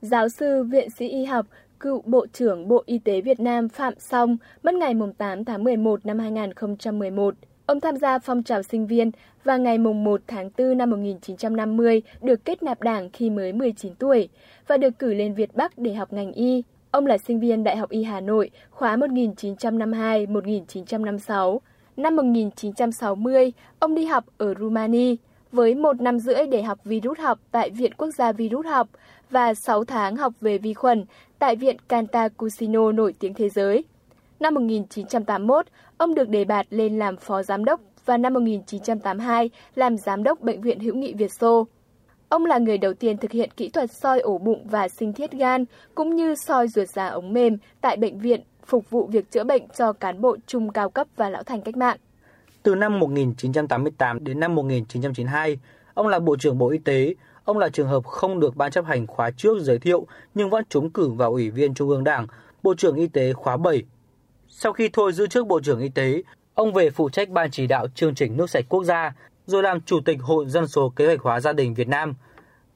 Giáo 0.01 0.29
sư, 0.29 0.63
viện 0.63 0.89
sĩ 0.89 1.07
y 1.07 1.25
học, 1.25 1.45
cựu 1.79 2.01
Bộ 2.05 2.25
trưởng 2.33 2.67
Bộ 2.67 2.83
Y 2.85 2.99
tế 2.99 3.21
Việt 3.21 3.39
Nam 3.39 3.69
Phạm 3.69 3.93
Song 3.99 4.37
mất 4.63 4.73
ngày 4.73 4.93
8 5.17 5.45
tháng 5.45 5.63
11 5.63 6.05
năm 6.05 6.19
2011. 6.19 7.35
Ông 7.65 7.79
tham 7.79 7.97
gia 7.97 8.19
phong 8.19 8.43
trào 8.43 8.63
sinh 8.63 8.87
viên 8.87 9.11
và 9.43 9.57
ngày 9.57 9.77
1 9.77 10.21
tháng 10.27 10.49
4 10.57 10.77
năm 10.77 10.89
1950 10.89 12.01
được 12.21 12.45
kết 12.45 12.63
nạp 12.63 12.81
đảng 12.81 13.09
khi 13.09 13.29
mới 13.29 13.53
19 13.53 13.95
tuổi 13.95 14.29
và 14.67 14.77
được 14.77 14.99
cử 14.99 15.13
lên 15.13 15.33
Việt 15.33 15.55
Bắc 15.55 15.77
để 15.77 15.93
học 15.93 16.13
ngành 16.13 16.31
y. 16.31 16.63
Ông 16.91 17.05
là 17.05 17.17
sinh 17.17 17.39
viên 17.39 17.63
Đại 17.63 17.77
học 17.77 17.89
Y 17.89 18.03
Hà 18.03 18.19
Nội 18.19 18.51
khóa 18.69 18.97
1952-1956. 18.97 21.59
Năm 21.97 22.15
1960, 22.15 23.51
ông 23.79 23.95
đi 23.95 24.05
học 24.05 24.25
ở 24.37 24.53
Rumani 24.59 25.15
với 25.51 25.75
một 25.75 26.01
năm 26.01 26.19
rưỡi 26.19 26.47
để 26.51 26.63
học 26.63 26.79
virus 26.83 27.19
học 27.19 27.39
tại 27.51 27.69
Viện 27.69 27.93
Quốc 27.93 28.09
gia 28.17 28.31
Virus 28.31 28.65
học 28.65 28.87
và 29.29 29.53
6 29.53 29.83
tháng 29.83 30.15
học 30.15 30.33
về 30.41 30.57
vi 30.57 30.73
khuẩn 30.73 31.05
tại 31.39 31.55
Viện 31.55 31.77
Cantacuzino 31.89 32.91
nổi 32.91 33.13
tiếng 33.19 33.33
thế 33.33 33.49
giới. 33.49 33.83
Năm 34.39 34.53
1981, 34.53 35.65
ông 35.97 36.15
được 36.15 36.29
đề 36.29 36.45
bạt 36.45 36.65
lên 36.69 36.99
làm 36.99 37.17
phó 37.17 37.43
giám 37.43 37.65
đốc 37.65 37.81
và 38.05 38.17
năm 38.17 38.33
1982 38.33 39.49
làm 39.75 39.97
giám 39.97 40.23
đốc 40.23 40.41
Bệnh 40.41 40.61
viện 40.61 40.79
Hữu 40.79 40.95
nghị 40.95 41.13
Việt 41.13 41.31
Xô. 41.39 41.67
Ông 42.29 42.45
là 42.45 42.57
người 42.57 42.77
đầu 42.77 42.93
tiên 42.93 43.17
thực 43.17 43.31
hiện 43.31 43.49
kỹ 43.57 43.69
thuật 43.69 43.91
soi 43.91 44.19
ổ 44.19 44.37
bụng 44.37 44.67
và 44.69 44.87
sinh 44.87 45.13
thiết 45.13 45.31
gan, 45.31 45.65
cũng 45.95 46.15
như 46.15 46.35
soi 46.35 46.67
ruột 46.67 46.87
già 46.95 47.07
ống 47.07 47.33
mềm 47.33 47.57
tại 47.81 47.97
bệnh 47.97 48.19
viện 48.19 48.41
phục 48.71 48.89
vụ 48.89 49.07
việc 49.07 49.31
chữa 49.31 49.43
bệnh 49.43 49.67
cho 49.77 49.93
cán 49.93 50.21
bộ 50.21 50.37
trung 50.47 50.71
cao 50.71 50.89
cấp 50.89 51.07
và 51.15 51.29
lão 51.29 51.43
thành 51.43 51.61
cách 51.61 51.77
mạng. 51.77 51.97
Từ 52.63 52.75
năm 52.75 52.99
1988 52.99 54.23
đến 54.23 54.39
năm 54.39 54.55
1992, 54.55 55.59
ông 55.93 56.07
là 56.07 56.19
Bộ 56.19 56.35
trưởng 56.37 56.57
Bộ 56.57 56.69
Y 56.69 56.77
tế. 56.77 57.15
Ông 57.43 57.57
là 57.57 57.69
trường 57.69 57.87
hợp 57.87 58.05
không 58.05 58.39
được 58.39 58.55
Ban 58.55 58.71
chấp 58.71 58.85
hành 58.85 59.07
khóa 59.07 59.31
trước 59.31 59.59
giới 59.61 59.79
thiệu 59.79 60.07
nhưng 60.33 60.49
vẫn 60.49 60.63
trúng 60.69 60.89
cử 60.89 61.09
vào 61.09 61.31
Ủy 61.31 61.49
viên 61.49 61.73
Trung 61.73 61.89
ương 61.89 62.03
Đảng, 62.03 62.27
Bộ 62.63 62.75
trưởng 62.75 62.95
Y 62.95 63.07
tế 63.07 63.33
khóa 63.33 63.57
7. 63.57 63.83
Sau 64.47 64.73
khi 64.73 64.89
thôi 64.93 65.13
giữ 65.13 65.27
chức 65.27 65.47
Bộ 65.47 65.59
trưởng 65.59 65.79
Y 65.79 65.89
tế, 65.89 66.23
ông 66.53 66.73
về 66.73 66.89
phụ 66.89 67.09
trách 67.09 67.29
Ban 67.29 67.51
chỉ 67.51 67.67
đạo 67.67 67.87
chương 67.95 68.15
trình 68.15 68.37
nước 68.37 68.49
sạch 68.49 68.65
quốc 68.69 68.83
gia, 68.83 69.15
rồi 69.45 69.63
làm 69.63 69.81
Chủ 69.81 69.99
tịch 70.05 70.21
Hội 70.21 70.45
Dân 70.47 70.67
số 70.67 70.89
Kế 70.95 71.05
hoạch 71.05 71.21
hóa 71.21 71.39
gia 71.39 71.53
đình 71.53 71.73
Việt 71.73 71.87
Nam. 71.87 72.13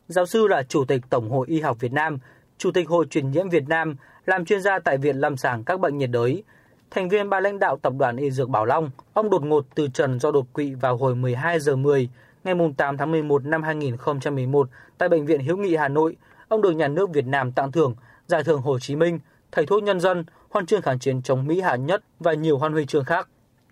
Giáo 0.08 0.26
sư 0.26 0.48
là 0.48 0.64
Chủ 0.64 0.86
tịch 0.86 1.02
Tổng 1.10 1.30
hội 1.30 1.48
Y 1.50 1.62
học 1.62 1.78
Việt 1.80 1.94
Nam, 1.94 2.20
Chủ 2.58 2.72
tịch 2.72 2.90
Hội 2.90 3.06
truyền 3.10 3.32
nhiễm 3.32 3.50
Việt 3.50 3.68
Nam, 3.68 3.96
làm 4.26 4.46
chuyên 4.46 4.62
gia 4.62 4.80
tại 4.80 4.98
Viện 4.98 5.16
Lâm 5.16 5.38
sàng 5.38 5.64
các 5.64 5.80
bệnh 5.80 5.98
nhiệt 5.98 6.10
đới, 6.12 6.44
thành 6.92 7.10
viên 7.10 7.30
ban 7.30 7.44
lãnh 7.44 7.60
đạo 7.60 7.78
tập 7.82 7.94
đoàn 7.98 8.18
Y 8.18 8.32
Dược 8.32 8.50
Bảo 8.50 8.66
Long, 8.66 8.92
ông 9.14 9.30
đột 9.30 9.44
ngột 9.44 9.66
từ 9.76 9.88
trần 9.88 10.20
do 10.20 10.32
đột 10.32 10.54
quỵ 10.54 10.74
vào 10.74 10.98
hồi 10.98 11.16
12 11.16 11.60
giờ 11.60 11.76
10 11.76 12.10
ngày 12.44 12.56
8 12.78 12.98
tháng 12.98 13.12
11 13.12 13.46
năm 13.46 13.64
2011 13.64 14.70
tại 14.98 15.10
Bệnh 15.10 15.26
viện 15.26 15.40
Hiếu 15.40 15.58
nghị 15.58 15.76
Hà 15.76 15.88
Nội. 15.88 16.16
Ông 16.48 16.62
được 16.62 16.72
nhà 16.72 16.88
nước 16.88 17.10
Việt 17.14 17.26
Nam 17.26 17.52
tặng 17.52 17.72
thưởng 17.72 17.96
Giải 18.28 18.44
thưởng 18.44 18.62
Hồ 18.62 18.80
Chí 18.80 18.96
Minh, 18.96 19.20
Thầy 19.52 19.66
thuốc 19.66 19.84
nhân 19.84 20.00
dân, 20.00 20.26
Huân 20.50 20.66
chương 20.66 20.82
kháng 20.82 21.00
chiến 21.00 21.22
chống 21.22 21.48
Mỹ 21.48 21.62
hạng 21.62 21.86
Nhất 21.86 22.04
và 22.20 22.34
nhiều 22.34 22.58
huân 22.58 22.74
huy 22.74 22.86
chương 22.86 23.06
khác. 23.06 23.30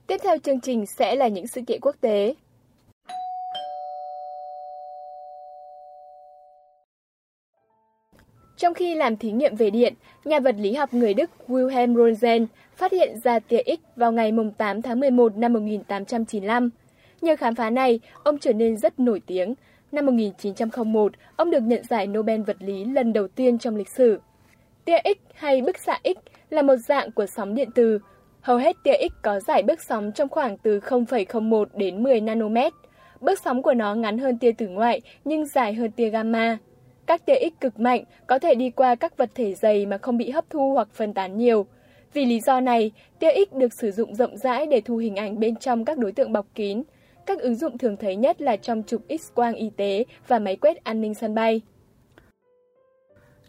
Tiếp 0.08 0.18
theo 0.24 0.38
chương 0.44 0.62
trình 0.62 0.86
sẽ 0.86 1.16
là 1.16 1.28
những 1.28 1.48
sự 1.48 1.62
kiện 1.68 1.82
quốc 1.82 1.96
tế. 2.02 2.36
Trong 8.58 8.74
khi 8.74 8.96
làm 8.96 9.18
thí 9.18 9.32
nghiệm 9.32 9.56
về 9.56 9.70
điện, 9.70 9.94
nhà 10.26 10.40
vật 10.40 10.56
lý 10.58 10.74
học 10.74 10.94
người 10.94 11.14
Đức 11.14 11.30
Wilhelm 11.48 11.96
roentgen 11.96 12.48
phát 12.76 12.92
hiện 12.92 13.20
ra 13.24 13.40
tia 13.40 13.64
X 13.66 13.80
vào 13.96 14.12
ngày 14.12 14.32
8 14.58 14.82
tháng 14.82 15.00
11 15.00 15.38
năm 15.38 15.54
1895. 15.54 16.70
Nhờ 17.22 17.36
khám 17.36 17.56
phá 17.56 17.70
này, 17.70 18.00
ông 18.24 18.38
trở 18.38 18.54
nên 18.54 18.78
rất 18.78 19.00
nổi 19.00 19.22
tiếng. 19.28 19.56
Năm 19.92 20.06
1901, 20.06 21.12
ông 21.36 21.52
được 21.52 21.60
nhận 21.64 21.84
giải 21.84 22.08
Nobel 22.08 22.42
vật 22.42 22.58
lý 22.60 22.86
lần 22.86 23.14
đầu 23.14 23.28
tiên 23.28 23.58
trong 23.58 23.76
lịch 23.76 23.90
sử. 23.90 24.20
Tia 24.86 24.98
X 25.04 25.36
hay 25.36 25.62
bức 25.62 25.80
xạ 25.80 26.00
X 26.04 26.18
là 26.50 26.62
một 26.62 26.76
dạng 26.76 27.12
của 27.12 27.26
sóng 27.26 27.56
điện 27.56 27.70
từ. 27.76 28.00
Hầu 28.42 28.58
hết 28.58 28.76
tia 28.84 28.94
X 29.10 29.14
có 29.22 29.40
giải 29.40 29.64
bước 29.64 29.82
sóng 29.82 30.12
trong 30.12 30.30
khoảng 30.30 30.58
từ 30.58 30.80
0,01 30.80 31.66
đến 31.74 32.04
10 32.04 32.22
nanomet. 32.22 32.74
Bước 33.22 33.40
sóng 33.40 33.64
của 33.64 33.74
nó 33.74 33.96
ngắn 33.96 34.18
hơn 34.18 34.38
tia 34.38 34.52
tử 34.52 34.68
ngoại 34.68 35.02
nhưng 35.26 35.46
dài 35.46 35.74
hơn 35.74 35.92
tia 35.92 36.10
gamma. 36.10 36.58
Các 37.06 37.26
tia 37.26 37.40
X 37.40 37.62
cực 37.62 37.80
mạnh 37.80 38.04
có 38.28 38.40
thể 38.40 38.56
đi 38.56 38.70
qua 38.70 38.96
các 38.96 39.18
vật 39.18 39.30
thể 39.36 39.54
dày 39.54 39.86
mà 39.86 39.98
không 39.98 40.18
bị 40.18 40.30
hấp 40.30 40.50
thu 40.50 40.74
hoặc 40.74 40.88
phân 40.94 41.14
tán 41.14 41.38
nhiều. 41.38 41.66
Vì 42.14 42.26
lý 42.26 42.40
do 42.40 42.60
này, 42.60 42.92
tia 43.20 43.30
X 43.52 43.56
được 43.56 43.74
sử 43.74 43.92
dụng 43.92 44.16
rộng 44.16 44.38
rãi 44.38 44.66
để 44.66 44.82
thu 44.82 44.98
hình 44.98 45.16
ảnh 45.16 45.40
bên 45.40 45.56
trong 45.56 45.86
các 45.86 45.98
đối 45.98 46.12
tượng 46.12 46.34
bọc 46.34 46.46
kín. 46.56 46.84
Các 47.26 47.40
ứng 47.40 47.56
dụng 47.56 47.78
thường 47.78 47.98
thấy 47.98 48.16
nhất 48.16 48.42
là 48.42 48.56
trong 48.58 48.84
chụp 48.84 49.02
X-quang 49.08 49.56
y 49.56 49.70
tế 49.70 50.06
và 50.28 50.40
máy 50.40 50.56
quét 50.56 50.84
an 50.84 51.02
ninh 51.02 51.14
sân 51.14 51.36
bay. 51.36 51.62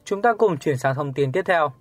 Chúng 0.04 0.22
ta 0.22 0.32
cùng 0.32 0.58
chuyển 0.58 0.78
sang 0.78 0.94
thông 0.94 1.12
tin 1.12 1.32
tiếp 1.32 1.42
theo. 1.46 1.72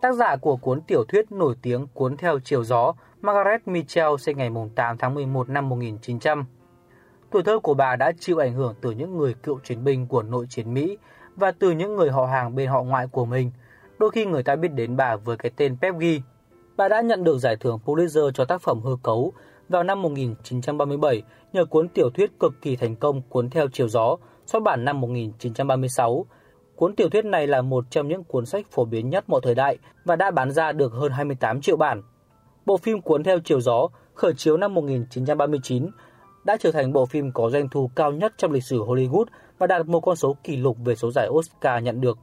Tác 0.00 0.12
giả 0.12 0.36
của 0.36 0.56
cuốn 0.56 0.80
tiểu 0.80 1.04
thuyết 1.04 1.32
nổi 1.32 1.54
tiếng 1.62 1.86
Cuốn 1.94 2.16
theo 2.16 2.38
chiều 2.44 2.64
gió, 2.64 2.92
Margaret 3.20 3.68
Mitchell 3.68 4.16
sinh 4.18 4.38
ngày 4.38 4.50
8 4.74 4.98
tháng 4.98 5.14
11 5.14 5.48
năm 5.48 5.68
1900. 5.68 6.44
Tuổi 7.32 7.42
thơ 7.42 7.58
của 7.58 7.74
bà 7.74 7.96
đã 7.96 8.12
chịu 8.18 8.38
ảnh 8.38 8.54
hưởng 8.54 8.74
từ 8.80 8.90
những 8.90 9.16
người 9.16 9.34
cựu 9.34 9.58
chiến 9.64 9.84
binh 9.84 10.06
của 10.06 10.22
nội 10.22 10.46
chiến 10.48 10.74
Mỹ 10.74 10.98
và 11.36 11.52
từ 11.52 11.70
những 11.70 11.96
người 11.96 12.10
họ 12.10 12.26
hàng 12.26 12.54
bên 12.54 12.68
họ 12.68 12.82
ngoại 12.82 13.06
của 13.06 13.24
mình. 13.24 13.50
Đôi 13.98 14.10
khi 14.10 14.26
người 14.26 14.42
ta 14.42 14.56
biết 14.56 14.68
đến 14.68 14.96
bà 14.96 15.16
với 15.16 15.36
cái 15.36 15.52
tên 15.56 15.76
Peggy. 15.82 16.20
Bà 16.76 16.88
đã 16.88 17.00
nhận 17.00 17.24
được 17.24 17.38
giải 17.38 17.56
thưởng 17.56 17.78
Pulitzer 17.84 18.30
cho 18.30 18.44
tác 18.44 18.62
phẩm 18.62 18.80
hư 18.80 18.96
cấu 19.02 19.32
vào 19.68 19.82
năm 19.82 20.02
1937 20.02 21.22
nhờ 21.52 21.64
cuốn 21.64 21.88
tiểu 21.88 22.10
thuyết 22.10 22.38
cực 22.40 22.52
kỳ 22.62 22.76
thành 22.76 22.96
công 22.96 23.22
Cuốn 23.28 23.50
theo 23.50 23.68
chiều 23.72 23.88
gió, 23.88 24.16
xuất 24.46 24.62
bản 24.62 24.84
năm 24.84 25.00
1936. 25.00 26.26
Cuốn 26.76 26.96
tiểu 26.96 27.08
thuyết 27.08 27.24
này 27.24 27.46
là 27.46 27.62
một 27.62 27.84
trong 27.90 28.08
những 28.08 28.24
cuốn 28.24 28.46
sách 28.46 28.66
phổ 28.70 28.84
biến 28.84 29.10
nhất 29.10 29.24
mọi 29.26 29.40
thời 29.44 29.54
đại 29.54 29.78
và 30.04 30.16
đã 30.16 30.30
bán 30.30 30.50
ra 30.50 30.72
được 30.72 30.92
hơn 30.92 31.12
28 31.12 31.60
triệu 31.60 31.76
bản. 31.76 32.02
Bộ 32.66 32.76
phim 32.76 33.00
Cuốn 33.00 33.22
theo 33.22 33.38
chiều 33.44 33.60
gió 33.60 33.88
khởi 34.14 34.34
chiếu 34.34 34.56
năm 34.56 34.74
1939 34.74 35.90
đã 36.44 36.56
trở 36.56 36.72
thành 36.72 36.92
bộ 36.92 37.06
phim 37.06 37.32
có 37.32 37.50
doanh 37.50 37.68
thu 37.68 37.90
cao 37.96 38.12
nhất 38.12 38.34
trong 38.36 38.52
lịch 38.52 38.64
sử 38.64 38.78
Hollywood 38.78 39.24
và 39.58 39.66
đạt 39.66 39.86
một 39.86 40.00
con 40.00 40.16
số 40.16 40.36
kỷ 40.44 40.56
lục 40.56 40.76
về 40.84 40.94
số 40.94 41.10
giải 41.10 41.28
Oscar 41.28 41.82
nhận 41.82 42.00
được. 42.00 42.18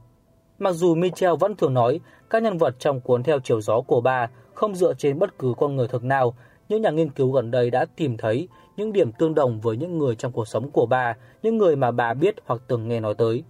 Mặc 0.58 0.72
dù 0.72 0.94
Michelle 0.94 1.36
vẫn 1.40 1.56
thường 1.56 1.74
nói 1.74 2.00
các 2.30 2.42
nhân 2.42 2.58
vật 2.58 2.74
trong 2.78 3.00
cuốn 3.00 3.22
theo 3.22 3.40
chiều 3.40 3.60
gió 3.60 3.80
của 3.80 4.00
bà 4.00 4.30
không 4.54 4.74
dựa 4.74 4.94
trên 4.94 5.18
bất 5.18 5.38
cứ 5.38 5.54
con 5.58 5.76
người 5.76 5.88
thực 5.88 6.04
nào, 6.04 6.34
những 6.68 6.82
nhà 6.82 6.90
nghiên 6.90 7.10
cứu 7.10 7.32
gần 7.32 7.50
đây 7.50 7.70
đã 7.70 7.86
tìm 7.96 8.16
thấy 8.16 8.48
những 8.76 8.92
điểm 8.92 9.12
tương 9.12 9.34
đồng 9.34 9.60
với 9.60 9.76
những 9.76 9.98
người 9.98 10.14
trong 10.14 10.32
cuộc 10.32 10.48
sống 10.48 10.70
của 10.70 10.86
bà, 10.86 11.16
những 11.42 11.58
người 11.58 11.76
mà 11.76 11.90
bà 11.90 12.14
biết 12.14 12.34
hoặc 12.44 12.60
từng 12.68 12.88
nghe 12.88 13.00
nói 13.00 13.14
tới. 13.14 13.42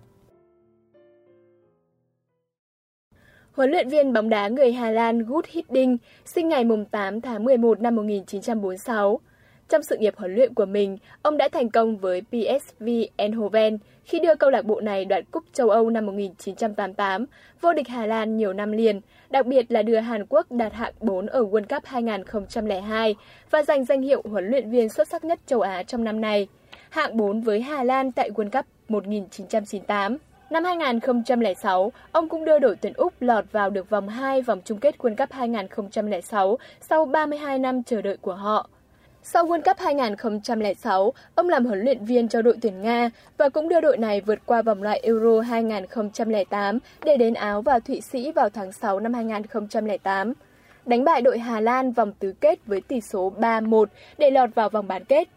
Huấn 3.52 3.70
luyện 3.70 3.88
viên 3.88 4.12
bóng 4.12 4.28
đá 4.28 4.48
người 4.48 4.72
Hà 4.72 4.90
Lan 4.90 5.22
Gut 5.24 5.46
Hiddink 5.46 6.00
sinh 6.24 6.48
ngày 6.48 6.64
8 6.90 7.20
tháng 7.20 7.44
11 7.44 7.80
năm 7.80 7.96
1946. 7.96 9.20
Trong 9.70 9.82
sự 9.82 9.96
nghiệp 9.96 10.14
huấn 10.16 10.34
luyện 10.34 10.54
của 10.54 10.64
mình, 10.64 10.98
ông 11.22 11.36
đã 11.36 11.48
thành 11.48 11.70
công 11.70 11.96
với 11.96 12.22
PSV 12.22 12.88
Eindhoven 13.16 13.78
khi 14.04 14.20
đưa 14.20 14.34
câu 14.34 14.50
lạc 14.50 14.64
bộ 14.64 14.80
này 14.80 15.04
đoạt 15.04 15.24
cúp 15.30 15.44
châu 15.52 15.70
Âu 15.70 15.90
năm 15.90 16.06
1988, 16.06 17.26
vô 17.60 17.72
địch 17.72 17.88
Hà 17.88 18.06
Lan 18.06 18.36
nhiều 18.36 18.52
năm 18.52 18.72
liền, 18.72 19.00
đặc 19.30 19.46
biệt 19.46 19.72
là 19.72 19.82
đưa 19.82 19.98
Hàn 19.98 20.26
Quốc 20.28 20.52
đạt 20.52 20.72
hạng 20.72 20.92
4 21.00 21.26
ở 21.26 21.40
World 21.40 21.64
Cup 21.68 21.84
2002 21.84 23.14
và 23.50 23.62
giành 23.62 23.84
danh 23.84 24.02
hiệu 24.02 24.22
huấn 24.24 24.48
luyện 24.48 24.70
viên 24.70 24.88
xuất 24.88 25.08
sắc 25.08 25.24
nhất 25.24 25.40
châu 25.46 25.60
Á 25.60 25.82
trong 25.82 26.04
năm 26.04 26.20
này. 26.20 26.48
Hạng 26.88 27.16
4 27.16 27.40
với 27.40 27.60
Hà 27.60 27.82
Lan 27.82 28.12
tại 28.12 28.30
World 28.30 28.50
Cup 28.50 28.64
1998. 28.88 30.16
Năm 30.50 30.64
2006, 30.64 31.92
ông 32.12 32.28
cũng 32.28 32.44
đưa 32.44 32.58
đội 32.58 32.76
tuyển 32.76 32.92
Úc 32.96 33.12
lọt 33.20 33.44
vào 33.52 33.70
được 33.70 33.90
vòng 33.90 34.08
2 34.08 34.42
vòng 34.42 34.60
chung 34.64 34.78
kết 34.78 34.94
World 34.98 35.16
Cup 35.16 35.32
2006 35.32 36.58
sau 36.80 37.04
32 37.04 37.58
năm 37.58 37.82
chờ 37.82 38.02
đợi 38.02 38.16
của 38.16 38.34
họ. 38.34 38.68
Sau 39.22 39.46
World 39.46 39.62
Cup 39.62 39.78
2006, 39.78 41.12
ông 41.34 41.48
làm 41.48 41.66
huấn 41.66 41.80
luyện 41.80 42.04
viên 42.04 42.28
cho 42.28 42.42
đội 42.42 42.56
tuyển 42.62 42.82
Nga 42.82 43.10
và 43.38 43.48
cũng 43.48 43.68
đưa 43.68 43.80
đội 43.80 43.98
này 43.98 44.20
vượt 44.20 44.38
qua 44.46 44.62
vòng 44.62 44.82
loại 44.82 45.00
Euro 45.02 45.40
2008 45.40 46.78
để 47.04 47.16
đến 47.16 47.34
Áo 47.34 47.62
và 47.62 47.78
Thụy 47.78 48.00
Sĩ 48.00 48.32
vào 48.32 48.48
tháng 48.48 48.72
6 48.72 49.00
năm 49.00 49.14
2008. 49.14 50.32
Đánh 50.86 51.04
bại 51.04 51.22
đội 51.22 51.38
Hà 51.38 51.60
Lan 51.60 51.92
vòng 51.92 52.12
tứ 52.18 52.32
kết 52.40 52.66
với 52.66 52.80
tỷ 52.80 53.00
số 53.00 53.32
3-1 53.38 53.84
để 54.18 54.30
lọt 54.30 54.54
vào 54.54 54.68
vòng 54.68 54.88
bán 54.88 55.04
kết. 55.04 55.28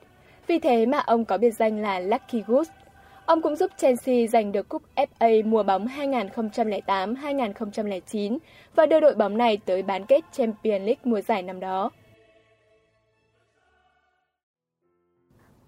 Vì 0.47 0.59
thế 0.59 0.85
mà 0.85 0.99
ông 0.99 1.25
có 1.25 1.37
biệt 1.37 1.51
danh 1.51 1.81
là 1.81 1.99
Lucky 1.99 2.43
Goose. 2.47 2.71
Ông 3.25 3.41
cũng 3.41 3.55
giúp 3.55 3.71
Chelsea 3.77 4.27
giành 4.27 4.51
được 4.51 4.69
cúp 4.69 4.81
FA 4.95 5.49
mùa 5.49 5.63
bóng 5.63 5.87
2008-2009 5.87 8.37
và 8.75 8.85
đưa 8.85 8.99
đội 8.99 9.15
bóng 9.15 9.37
này 9.37 9.57
tới 9.65 9.83
bán 9.83 10.05
kết 10.05 10.21
Champions 10.31 10.85
League 10.85 11.01
mùa 11.03 11.21
giải 11.21 11.41
năm 11.41 11.59
đó. 11.59 11.91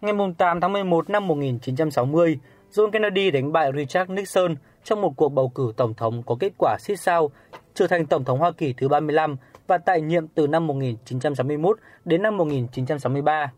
Ngày 0.05 0.13
8 0.37 0.61
tháng 0.61 0.73
11 0.73 1.09
năm 1.09 1.27
1960, 1.27 2.39
John 2.71 2.91
Kennedy 2.91 3.31
đánh 3.31 3.51
bại 3.51 3.71
Richard 3.75 4.11
Nixon 4.11 4.55
trong 4.83 5.01
một 5.01 5.13
cuộc 5.17 5.29
bầu 5.29 5.49
cử 5.49 5.73
tổng 5.77 5.93
thống 5.93 6.23
có 6.23 6.35
kết 6.39 6.53
quả 6.57 6.77
xít 6.79 6.95
sao, 6.95 7.31
trở 7.73 7.87
thành 7.87 8.05
tổng 8.05 8.23
thống 8.23 8.39
Hoa 8.39 8.51
Kỳ 8.51 8.73
thứ 8.73 8.87
35 8.87 9.35
và 9.67 9.77
tại 9.77 10.01
nhiệm 10.01 10.27
từ 10.27 10.47
năm 10.47 10.67
1961 10.67 11.77
đến 12.05 12.21
năm 12.21 12.37
1963. 12.37 13.51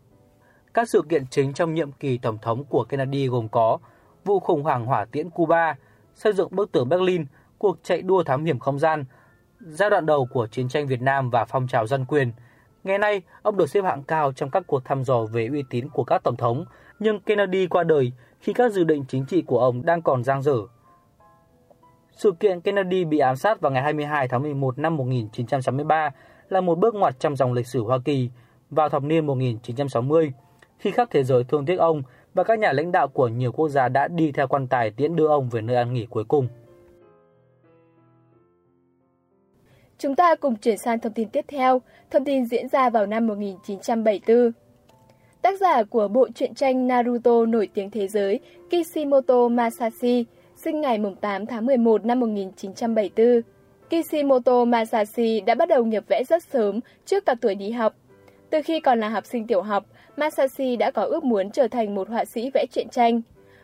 Các 0.74 0.88
sự 0.88 1.02
kiện 1.08 1.26
chính 1.26 1.52
trong 1.52 1.74
nhiệm 1.74 1.92
kỳ 1.92 2.18
tổng 2.18 2.38
thống 2.42 2.64
của 2.64 2.84
Kennedy 2.84 3.26
gồm 3.26 3.48
có 3.48 3.78
vụ 4.24 4.40
khủng 4.40 4.62
hoảng 4.62 4.86
hỏa 4.86 5.04
tiễn 5.04 5.30
Cuba, 5.30 5.76
xây 6.14 6.32
dựng 6.32 6.48
bức 6.50 6.72
tường 6.72 6.88
Berlin, 6.88 7.24
cuộc 7.58 7.78
chạy 7.82 8.02
đua 8.02 8.22
thám 8.22 8.44
hiểm 8.44 8.58
không 8.58 8.78
gian, 8.78 9.04
giai 9.60 9.90
đoạn 9.90 10.06
đầu 10.06 10.28
của 10.32 10.46
chiến 10.46 10.68
tranh 10.68 10.86
Việt 10.86 11.02
Nam 11.02 11.30
và 11.30 11.44
phong 11.44 11.66
trào 11.68 11.86
dân 11.86 12.04
quyền. 12.04 12.32
Ngày 12.84 12.98
nay, 12.98 13.22
ông 13.42 13.56
được 13.56 13.70
xếp 13.70 13.84
hạng 13.84 14.02
cao 14.02 14.32
trong 14.32 14.50
các 14.50 14.62
cuộc 14.66 14.84
thăm 14.84 15.04
dò 15.04 15.24
về 15.24 15.46
uy 15.46 15.64
tín 15.70 15.88
của 15.88 16.04
các 16.04 16.22
tổng 16.22 16.36
thống, 16.36 16.64
nhưng 16.98 17.20
Kennedy 17.20 17.66
qua 17.66 17.84
đời 17.84 18.12
khi 18.40 18.52
các 18.52 18.72
dự 18.72 18.84
định 18.84 19.04
chính 19.08 19.24
trị 19.26 19.42
của 19.42 19.58
ông 19.58 19.86
đang 19.86 20.02
còn 20.02 20.24
dang 20.24 20.42
dở. 20.42 20.56
Sự 22.12 22.32
kiện 22.32 22.60
Kennedy 22.60 23.04
bị 23.04 23.18
ám 23.18 23.36
sát 23.36 23.60
vào 23.60 23.72
ngày 23.72 23.82
22 23.82 24.28
tháng 24.28 24.42
11 24.42 24.78
năm 24.78 24.96
1963 24.96 26.10
là 26.48 26.60
một 26.60 26.78
bước 26.78 26.94
ngoặt 26.94 27.20
trong 27.20 27.36
dòng 27.36 27.52
lịch 27.52 27.66
sử 27.66 27.84
Hoa 27.84 27.98
Kỳ 28.04 28.30
vào 28.70 28.88
thập 28.88 29.02
niên 29.02 29.26
1960, 29.26 30.32
khi 30.78 30.90
khắp 30.90 31.08
thế 31.10 31.24
giới 31.24 31.44
thương 31.44 31.66
tiếc 31.66 31.76
ông 31.76 32.02
và 32.34 32.44
các 32.44 32.58
nhà 32.58 32.72
lãnh 32.72 32.92
đạo 32.92 33.08
của 33.08 33.28
nhiều 33.28 33.52
quốc 33.52 33.68
gia 33.68 33.88
đã 33.88 34.08
đi 34.08 34.32
theo 34.32 34.48
quan 34.48 34.66
tài 34.66 34.90
tiễn 34.90 35.16
đưa 35.16 35.26
ông 35.26 35.48
về 35.48 35.60
nơi 35.60 35.76
an 35.76 35.92
nghỉ 35.92 36.06
cuối 36.06 36.24
cùng. 36.24 36.48
Chúng 39.98 40.14
ta 40.14 40.34
cùng 40.34 40.56
chuyển 40.56 40.78
sang 40.78 40.98
thông 40.98 41.12
tin 41.12 41.28
tiếp 41.28 41.44
theo, 41.48 41.80
thông 42.10 42.24
tin 42.24 42.46
diễn 42.46 42.68
ra 42.68 42.90
vào 42.90 43.06
năm 43.06 43.26
1974. 43.26 44.52
Tác 45.42 45.60
giả 45.60 45.82
của 45.82 46.08
bộ 46.08 46.28
truyện 46.34 46.54
tranh 46.54 46.86
Naruto 46.86 47.46
nổi 47.46 47.68
tiếng 47.74 47.90
thế 47.90 48.08
giới 48.08 48.40
Kishimoto 48.70 49.48
Masashi 49.48 50.24
sinh 50.64 50.80
ngày 50.80 50.98
8 51.20 51.46
tháng 51.46 51.66
11 51.66 52.04
năm 52.04 52.20
1974. 52.20 53.40
Kishimoto 53.90 54.64
Masashi 54.64 55.40
đã 55.40 55.54
bắt 55.54 55.68
đầu 55.68 55.84
nghiệp 55.84 56.04
vẽ 56.08 56.24
rất 56.24 56.42
sớm 56.42 56.80
trước 57.06 57.26
cả 57.26 57.34
tuổi 57.40 57.54
đi 57.54 57.70
học. 57.70 57.94
Từ 58.50 58.62
khi 58.62 58.80
còn 58.80 59.00
là 59.00 59.08
học 59.08 59.26
sinh 59.26 59.46
tiểu 59.46 59.62
học, 59.62 59.84
Masashi 60.16 60.76
đã 60.76 60.90
có 60.90 61.02
ước 61.02 61.24
muốn 61.24 61.50
trở 61.50 61.68
thành 61.68 61.94
một 61.94 62.08
họa 62.08 62.24
sĩ 62.24 62.50
vẽ 62.54 62.66
truyện 62.72 62.88
tranh. 62.88 63.20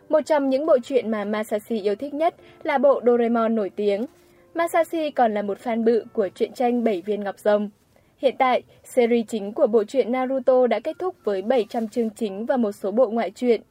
Một 0.08 0.20
trong 0.26 0.48
những 0.48 0.66
bộ 0.66 0.78
truyện 0.84 1.10
mà 1.10 1.24
Masashi 1.24 1.80
yêu 1.80 1.94
thích 1.94 2.14
nhất 2.14 2.34
là 2.62 2.78
bộ 2.78 3.00
Doraemon 3.06 3.54
nổi 3.54 3.70
tiếng. 3.76 4.06
Masashi 4.54 5.10
còn 5.10 5.34
là 5.34 5.42
một 5.42 5.58
fan 5.58 5.84
bự 5.84 6.04
của 6.12 6.28
truyện 6.34 6.52
tranh 6.52 6.84
Bảy 6.84 7.02
viên 7.02 7.24
ngọc 7.24 7.38
rồng. 7.38 7.70
Hiện 8.18 8.34
tại, 8.38 8.62
series 8.84 9.26
chính 9.28 9.52
của 9.52 9.66
bộ 9.66 9.84
truyện 9.84 10.12
Naruto 10.12 10.66
đã 10.66 10.80
kết 10.80 10.96
thúc 10.98 11.16
với 11.24 11.42
700 11.42 11.88
chương 11.88 12.10
chính 12.10 12.46
và 12.46 12.56
một 12.56 12.72
số 12.72 12.90
bộ 12.90 13.10
ngoại 13.10 13.30
truyện. 13.30 13.62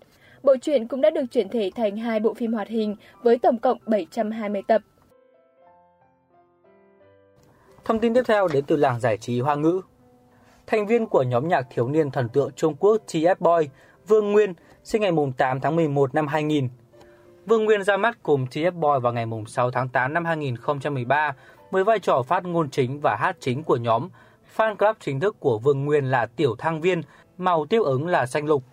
Bộ 0.44 0.56
truyện 0.62 0.88
cũng 0.88 1.02
đã 1.02 1.10
được 1.10 1.24
chuyển 1.32 1.50
thể 1.50 1.72
thành 1.76 1.98
hai 1.98 2.20
bộ 2.20 2.34
phim 2.34 2.54
hoạt 2.54 2.68
hình 2.68 2.96
với 3.22 3.38
tổng 3.38 3.58
cộng 3.58 3.78
720 3.86 4.62
tập. 4.68 4.82
Thông 7.86 8.00
tin 8.00 8.14
tiếp 8.14 8.24
theo 8.28 8.48
đến 8.48 8.66
từ 8.68 8.76
làng 8.76 9.00
giải 9.00 9.18
trí 9.18 9.40
Hoa 9.40 9.56
ngữ. 9.56 9.82
Thành 10.68 10.88
viên 10.88 11.06
của 11.06 11.24
nhóm 11.24 11.48
nhạc 11.48 11.68
thiếu 11.70 11.88
niên 11.88 12.12
thần 12.12 12.30
tượng 12.30 12.52
Trung 12.56 12.76
Quốc 12.80 13.02
TF 13.08 13.36
Boy, 13.40 13.70
Vương 14.08 14.32
Nguyên, 14.32 14.54
sinh 14.84 15.02
ngày 15.02 15.12
8 15.38 15.60
tháng 15.60 15.76
11 15.76 16.16
năm 16.16 16.28
2000. 16.28 16.70
Vương 17.46 17.66
Nguyên 17.66 17.84
ra 17.84 17.98
mắt 17.98 18.18
cùng 18.24 18.46
TF 18.46 18.72
Boy 18.72 19.00
vào 19.02 19.14
ngày 19.14 19.26
6 19.48 19.72
tháng 19.72 19.90
8 19.90 20.14
năm 20.14 20.26
2013 20.26 21.36
với 21.72 21.84
vai 21.84 22.00
trò 22.00 22.22
phát 22.22 22.46
ngôn 22.46 22.70
chính 22.70 23.00
và 23.00 23.16
hát 23.16 23.36
chính 23.40 23.64
của 23.64 23.78
nhóm. 23.78 24.10
Fan 24.56 24.76
club 24.76 24.96
chính 25.00 25.20
thức 25.20 25.36
của 25.40 25.60
Vương 25.60 25.86
Nguyên 25.86 26.06
là 26.06 26.26
Tiểu 26.26 26.56
Thăng 26.56 26.82
Viên, 26.82 27.02
màu 27.38 27.66
tiếp 27.66 27.82
ứng 27.84 28.08
là 28.08 28.26
xanh 28.26 28.46
lục. 28.46 28.64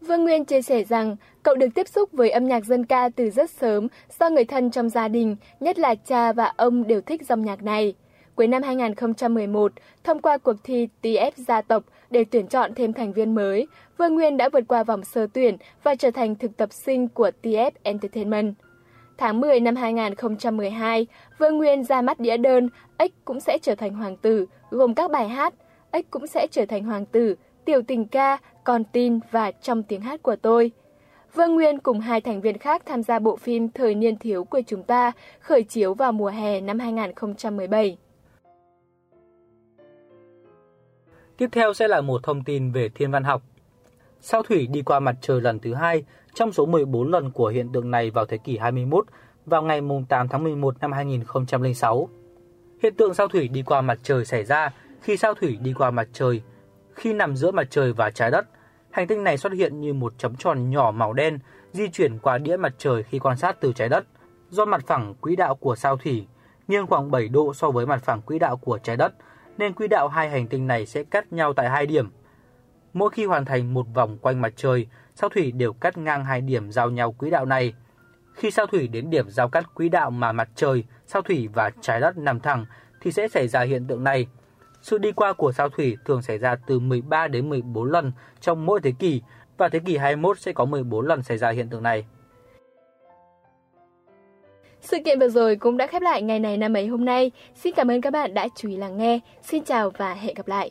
Vương 0.00 0.24
Nguyên 0.24 0.44
chia 0.44 0.62
sẻ 0.62 0.84
rằng 0.84 1.16
cậu 1.42 1.54
được 1.54 1.68
tiếp 1.74 1.88
xúc 1.88 2.12
với 2.12 2.30
âm 2.30 2.46
nhạc 2.46 2.64
dân 2.64 2.86
ca 2.86 3.08
từ 3.16 3.30
rất 3.30 3.50
sớm 3.50 3.88
do 4.18 4.30
người 4.30 4.44
thân 4.44 4.70
trong 4.70 4.88
gia 4.88 5.08
đình, 5.08 5.36
nhất 5.60 5.78
là 5.78 5.94
cha 5.94 6.32
và 6.32 6.52
ông 6.56 6.86
đều 6.86 7.00
thích 7.00 7.26
dòng 7.26 7.44
nhạc 7.44 7.62
này. 7.62 7.94
Cuối 8.34 8.46
năm 8.46 8.62
2011, 8.62 9.72
thông 10.04 10.22
qua 10.22 10.38
cuộc 10.38 10.56
thi 10.64 10.88
TF 11.02 11.30
gia 11.36 11.62
tộc 11.62 11.82
để 12.14 12.24
tuyển 12.24 12.46
chọn 12.46 12.74
thêm 12.74 12.92
thành 12.92 13.12
viên 13.12 13.34
mới, 13.34 13.66
Vương 13.98 14.14
Nguyên 14.14 14.36
đã 14.36 14.48
vượt 14.52 14.64
qua 14.68 14.84
vòng 14.84 15.04
sơ 15.04 15.26
tuyển 15.26 15.56
và 15.82 15.94
trở 15.94 16.10
thành 16.10 16.34
thực 16.34 16.56
tập 16.56 16.72
sinh 16.72 17.08
của 17.08 17.30
TF 17.42 17.70
Entertainment. 17.82 18.54
Tháng 19.18 19.40
10 19.40 19.60
năm 19.60 19.76
2012, 19.76 21.06
Vương 21.38 21.58
Nguyên 21.58 21.84
ra 21.84 22.02
mắt 22.02 22.20
đĩa 22.20 22.36
đơn 22.36 22.68
Ếch 22.96 23.12
cũng 23.24 23.40
sẽ 23.40 23.58
trở 23.62 23.74
thành 23.74 23.94
hoàng 23.94 24.16
tử, 24.16 24.46
gồm 24.70 24.94
các 24.94 25.10
bài 25.10 25.28
hát 25.28 25.54
Ếch 25.90 26.10
cũng 26.10 26.26
sẽ 26.26 26.46
trở 26.50 26.66
thành 26.66 26.84
hoàng 26.84 27.06
tử, 27.06 27.34
Tiểu 27.64 27.82
tình 27.82 28.08
ca, 28.08 28.38
Con 28.64 28.84
tin 28.84 29.20
và 29.30 29.50
Trong 29.50 29.82
tiếng 29.82 30.00
hát 30.00 30.22
của 30.22 30.36
tôi. 30.36 30.70
Vương 31.34 31.54
Nguyên 31.54 31.78
cùng 31.78 32.00
hai 32.00 32.20
thành 32.20 32.40
viên 32.40 32.58
khác 32.58 32.82
tham 32.86 33.02
gia 33.02 33.18
bộ 33.18 33.36
phim 33.36 33.68
Thời 33.68 33.94
niên 33.94 34.16
thiếu 34.16 34.44
của 34.44 34.60
chúng 34.66 34.82
ta, 34.82 35.12
khởi 35.40 35.62
chiếu 35.62 35.94
vào 35.94 36.12
mùa 36.12 36.30
hè 36.30 36.60
năm 36.60 36.78
2017. 36.78 37.96
Tiếp 41.36 41.48
theo 41.52 41.74
sẽ 41.74 41.88
là 41.88 42.00
một 42.00 42.22
thông 42.22 42.44
tin 42.44 42.72
về 42.72 42.88
thiên 42.88 43.10
văn 43.10 43.24
học. 43.24 43.42
Sao 44.20 44.42
thủy 44.42 44.66
đi 44.66 44.82
qua 44.82 45.00
mặt 45.00 45.16
trời 45.20 45.40
lần 45.40 45.58
thứ 45.58 45.74
hai 45.74 46.04
trong 46.34 46.52
số 46.52 46.66
14 46.66 47.10
lần 47.10 47.30
của 47.30 47.48
hiện 47.48 47.72
tượng 47.72 47.90
này 47.90 48.10
vào 48.10 48.26
thế 48.26 48.38
kỷ 48.38 48.58
21 48.58 49.06
vào 49.46 49.62
ngày 49.62 49.80
8 50.08 50.28
tháng 50.28 50.44
11 50.44 50.80
năm 50.80 50.92
2006. 50.92 52.08
Hiện 52.82 52.94
tượng 52.94 53.14
sao 53.14 53.28
thủy 53.28 53.48
đi 53.48 53.62
qua 53.62 53.80
mặt 53.80 53.98
trời 54.02 54.24
xảy 54.24 54.44
ra 54.44 54.70
khi 55.00 55.16
sao 55.16 55.34
thủy 55.34 55.58
đi 55.60 55.72
qua 55.72 55.90
mặt 55.90 56.08
trời. 56.12 56.42
Khi 56.94 57.12
nằm 57.12 57.36
giữa 57.36 57.50
mặt 57.50 57.66
trời 57.70 57.92
và 57.92 58.10
trái 58.10 58.30
đất, 58.30 58.46
hành 58.90 59.06
tinh 59.06 59.24
này 59.24 59.38
xuất 59.38 59.52
hiện 59.52 59.80
như 59.80 59.92
một 59.92 60.12
chấm 60.18 60.36
tròn 60.36 60.70
nhỏ 60.70 60.90
màu 60.90 61.12
đen 61.12 61.38
di 61.72 61.88
chuyển 61.88 62.18
qua 62.18 62.38
đĩa 62.38 62.56
mặt 62.56 62.74
trời 62.78 63.02
khi 63.02 63.18
quan 63.18 63.36
sát 63.36 63.60
từ 63.60 63.72
trái 63.72 63.88
đất. 63.88 64.04
Do 64.50 64.64
mặt 64.64 64.86
phẳng 64.86 65.14
quỹ 65.20 65.36
đạo 65.36 65.54
của 65.54 65.76
sao 65.76 65.96
thủy 65.96 66.26
nghiêng 66.68 66.86
khoảng 66.86 67.10
7 67.10 67.28
độ 67.28 67.54
so 67.54 67.70
với 67.70 67.86
mặt 67.86 68.02
phẳng 68.04 68.22
quỹ 68.22 68.38
đạo 68.38 68.56
của 68.56 68.78
trái 68.78 68.96
đất, 68.96 69.14
nên 69.58 69.72
quỹ 69.72 69.88
đạo 69.88 70.08
hai 70.08 70.30
hành 70.30 70.46
tinh 70.46 70.66
này 70.66 70.86
sẽ 70.86 71.04
cắt 71.04 71.32
nhau 71.32 71.52
tại 71.52 71.70
hai 71.70 71.86
điểm. 71.86 72.10
Mỗi 72.92 73.10
khi 73.10 73.24
hoàn 73.24 73.44
thành 73.44 73.74
một 73.74 73.86
vòng 73.94 74.18
quanh 74.18 74.40
mặt 74.40 74.52
trời, 74.56 74.86
sao 75.14 75.30
thủy 75.30 75.52
đều 75.52 75.72
cắt 75.72 75.98
ngang 75.98 76.24
hai 76.24 76.40
điểm 76.40 76.72
giao 76.72 76.90
nhau 76.90 77.12
quỹ 77.12 77.30
đạo 77.30 77.44
này. 77.44 77.74
Khi 78.34 78.50
sao 78.50 78.66
thủy 78.66 78.88
đến 78.88 79.10
điểm 79.10 79.30
giao 79.30 79.48
cắt 79.48 79.74
quỹ 79.74 79.88
đạo 79.88 80.10
mà 80.10 80.32
mặt 80.32 80.48
trời, 80.54 80.84
sao 81.06 81.22
thủy 81.22 81.48
và 81.54 81.70
trái 81.80 82.00
đất 82.00 82.18
nằm 82.18 82.40
thẳng 82.40 82.66
thì 83.00 83.12
sẽ 83.12 83.28
xảy 83.28 83.48
ra 83.48 83.60
hiện 83.60 83.86
tượng 83.86 84.04
này. 84.04 84.26
Sự 84.82 84.98
đi 84.98 85.12
qua 85.12 85.32
của 85.32 85.52
sao 85.52 85.68
thủy 85.68 85.96
thường 86.04 86.22
xảy 86.22 86.38
ra 86.38 86.56
từ 86.66 86.78
13 86.78 87.28
đến 87.28 87.48
14 87.48 87.90
lần 87.90 88.12
trong 88.40 88.66
mỗi 88.66 88.80
thế 88.80 88.92
kỷ 88.98 89.22
và 89.56 89.68
thế 89.68 89.78
kỷ 89.78 89.96
21 89.96 90.38
sẽ 90.38 90.52
có 90.52 90.64
14 90.64 91.06
lần 91.06 91.22
xảy 91.22 91.38
ra 91.38 91.50
hiện 91.50 91.68
tượng 91.68 91.82
này. 91.82 92.04
Sự 94.84 94.98
kiện 95.04 95.18
vừa 95.18 95.28
rồi 95.28 95.56
cũng 95.56 95.76
đã 95.76 95.86
khép 95.86 96.02
lại 96.02 96.22
ngày 96.22 96.40
này 96.40 96.56
năm 96.56 96.76
ấy 96.76 96.86
hôm 96.86 97.04
nay. 97.04 97.30
Xin 97.54 97.74
cảm 97.74 97.90
ơn 97.90 98.00
các 98.00 98.10
bạn 98.10 98.34
đã 98.34 98.48
chú 98.56 98.68
ý 98.68 98.76
lắng 98.76 98.98
nghe. 98.98 99.20
Xin 99.42 99.64
chào 99.64 99.90
và 99.90 100.14
hẹn 100.14 100.34
gặp 100.34 100.48
lại. 100.48 100.70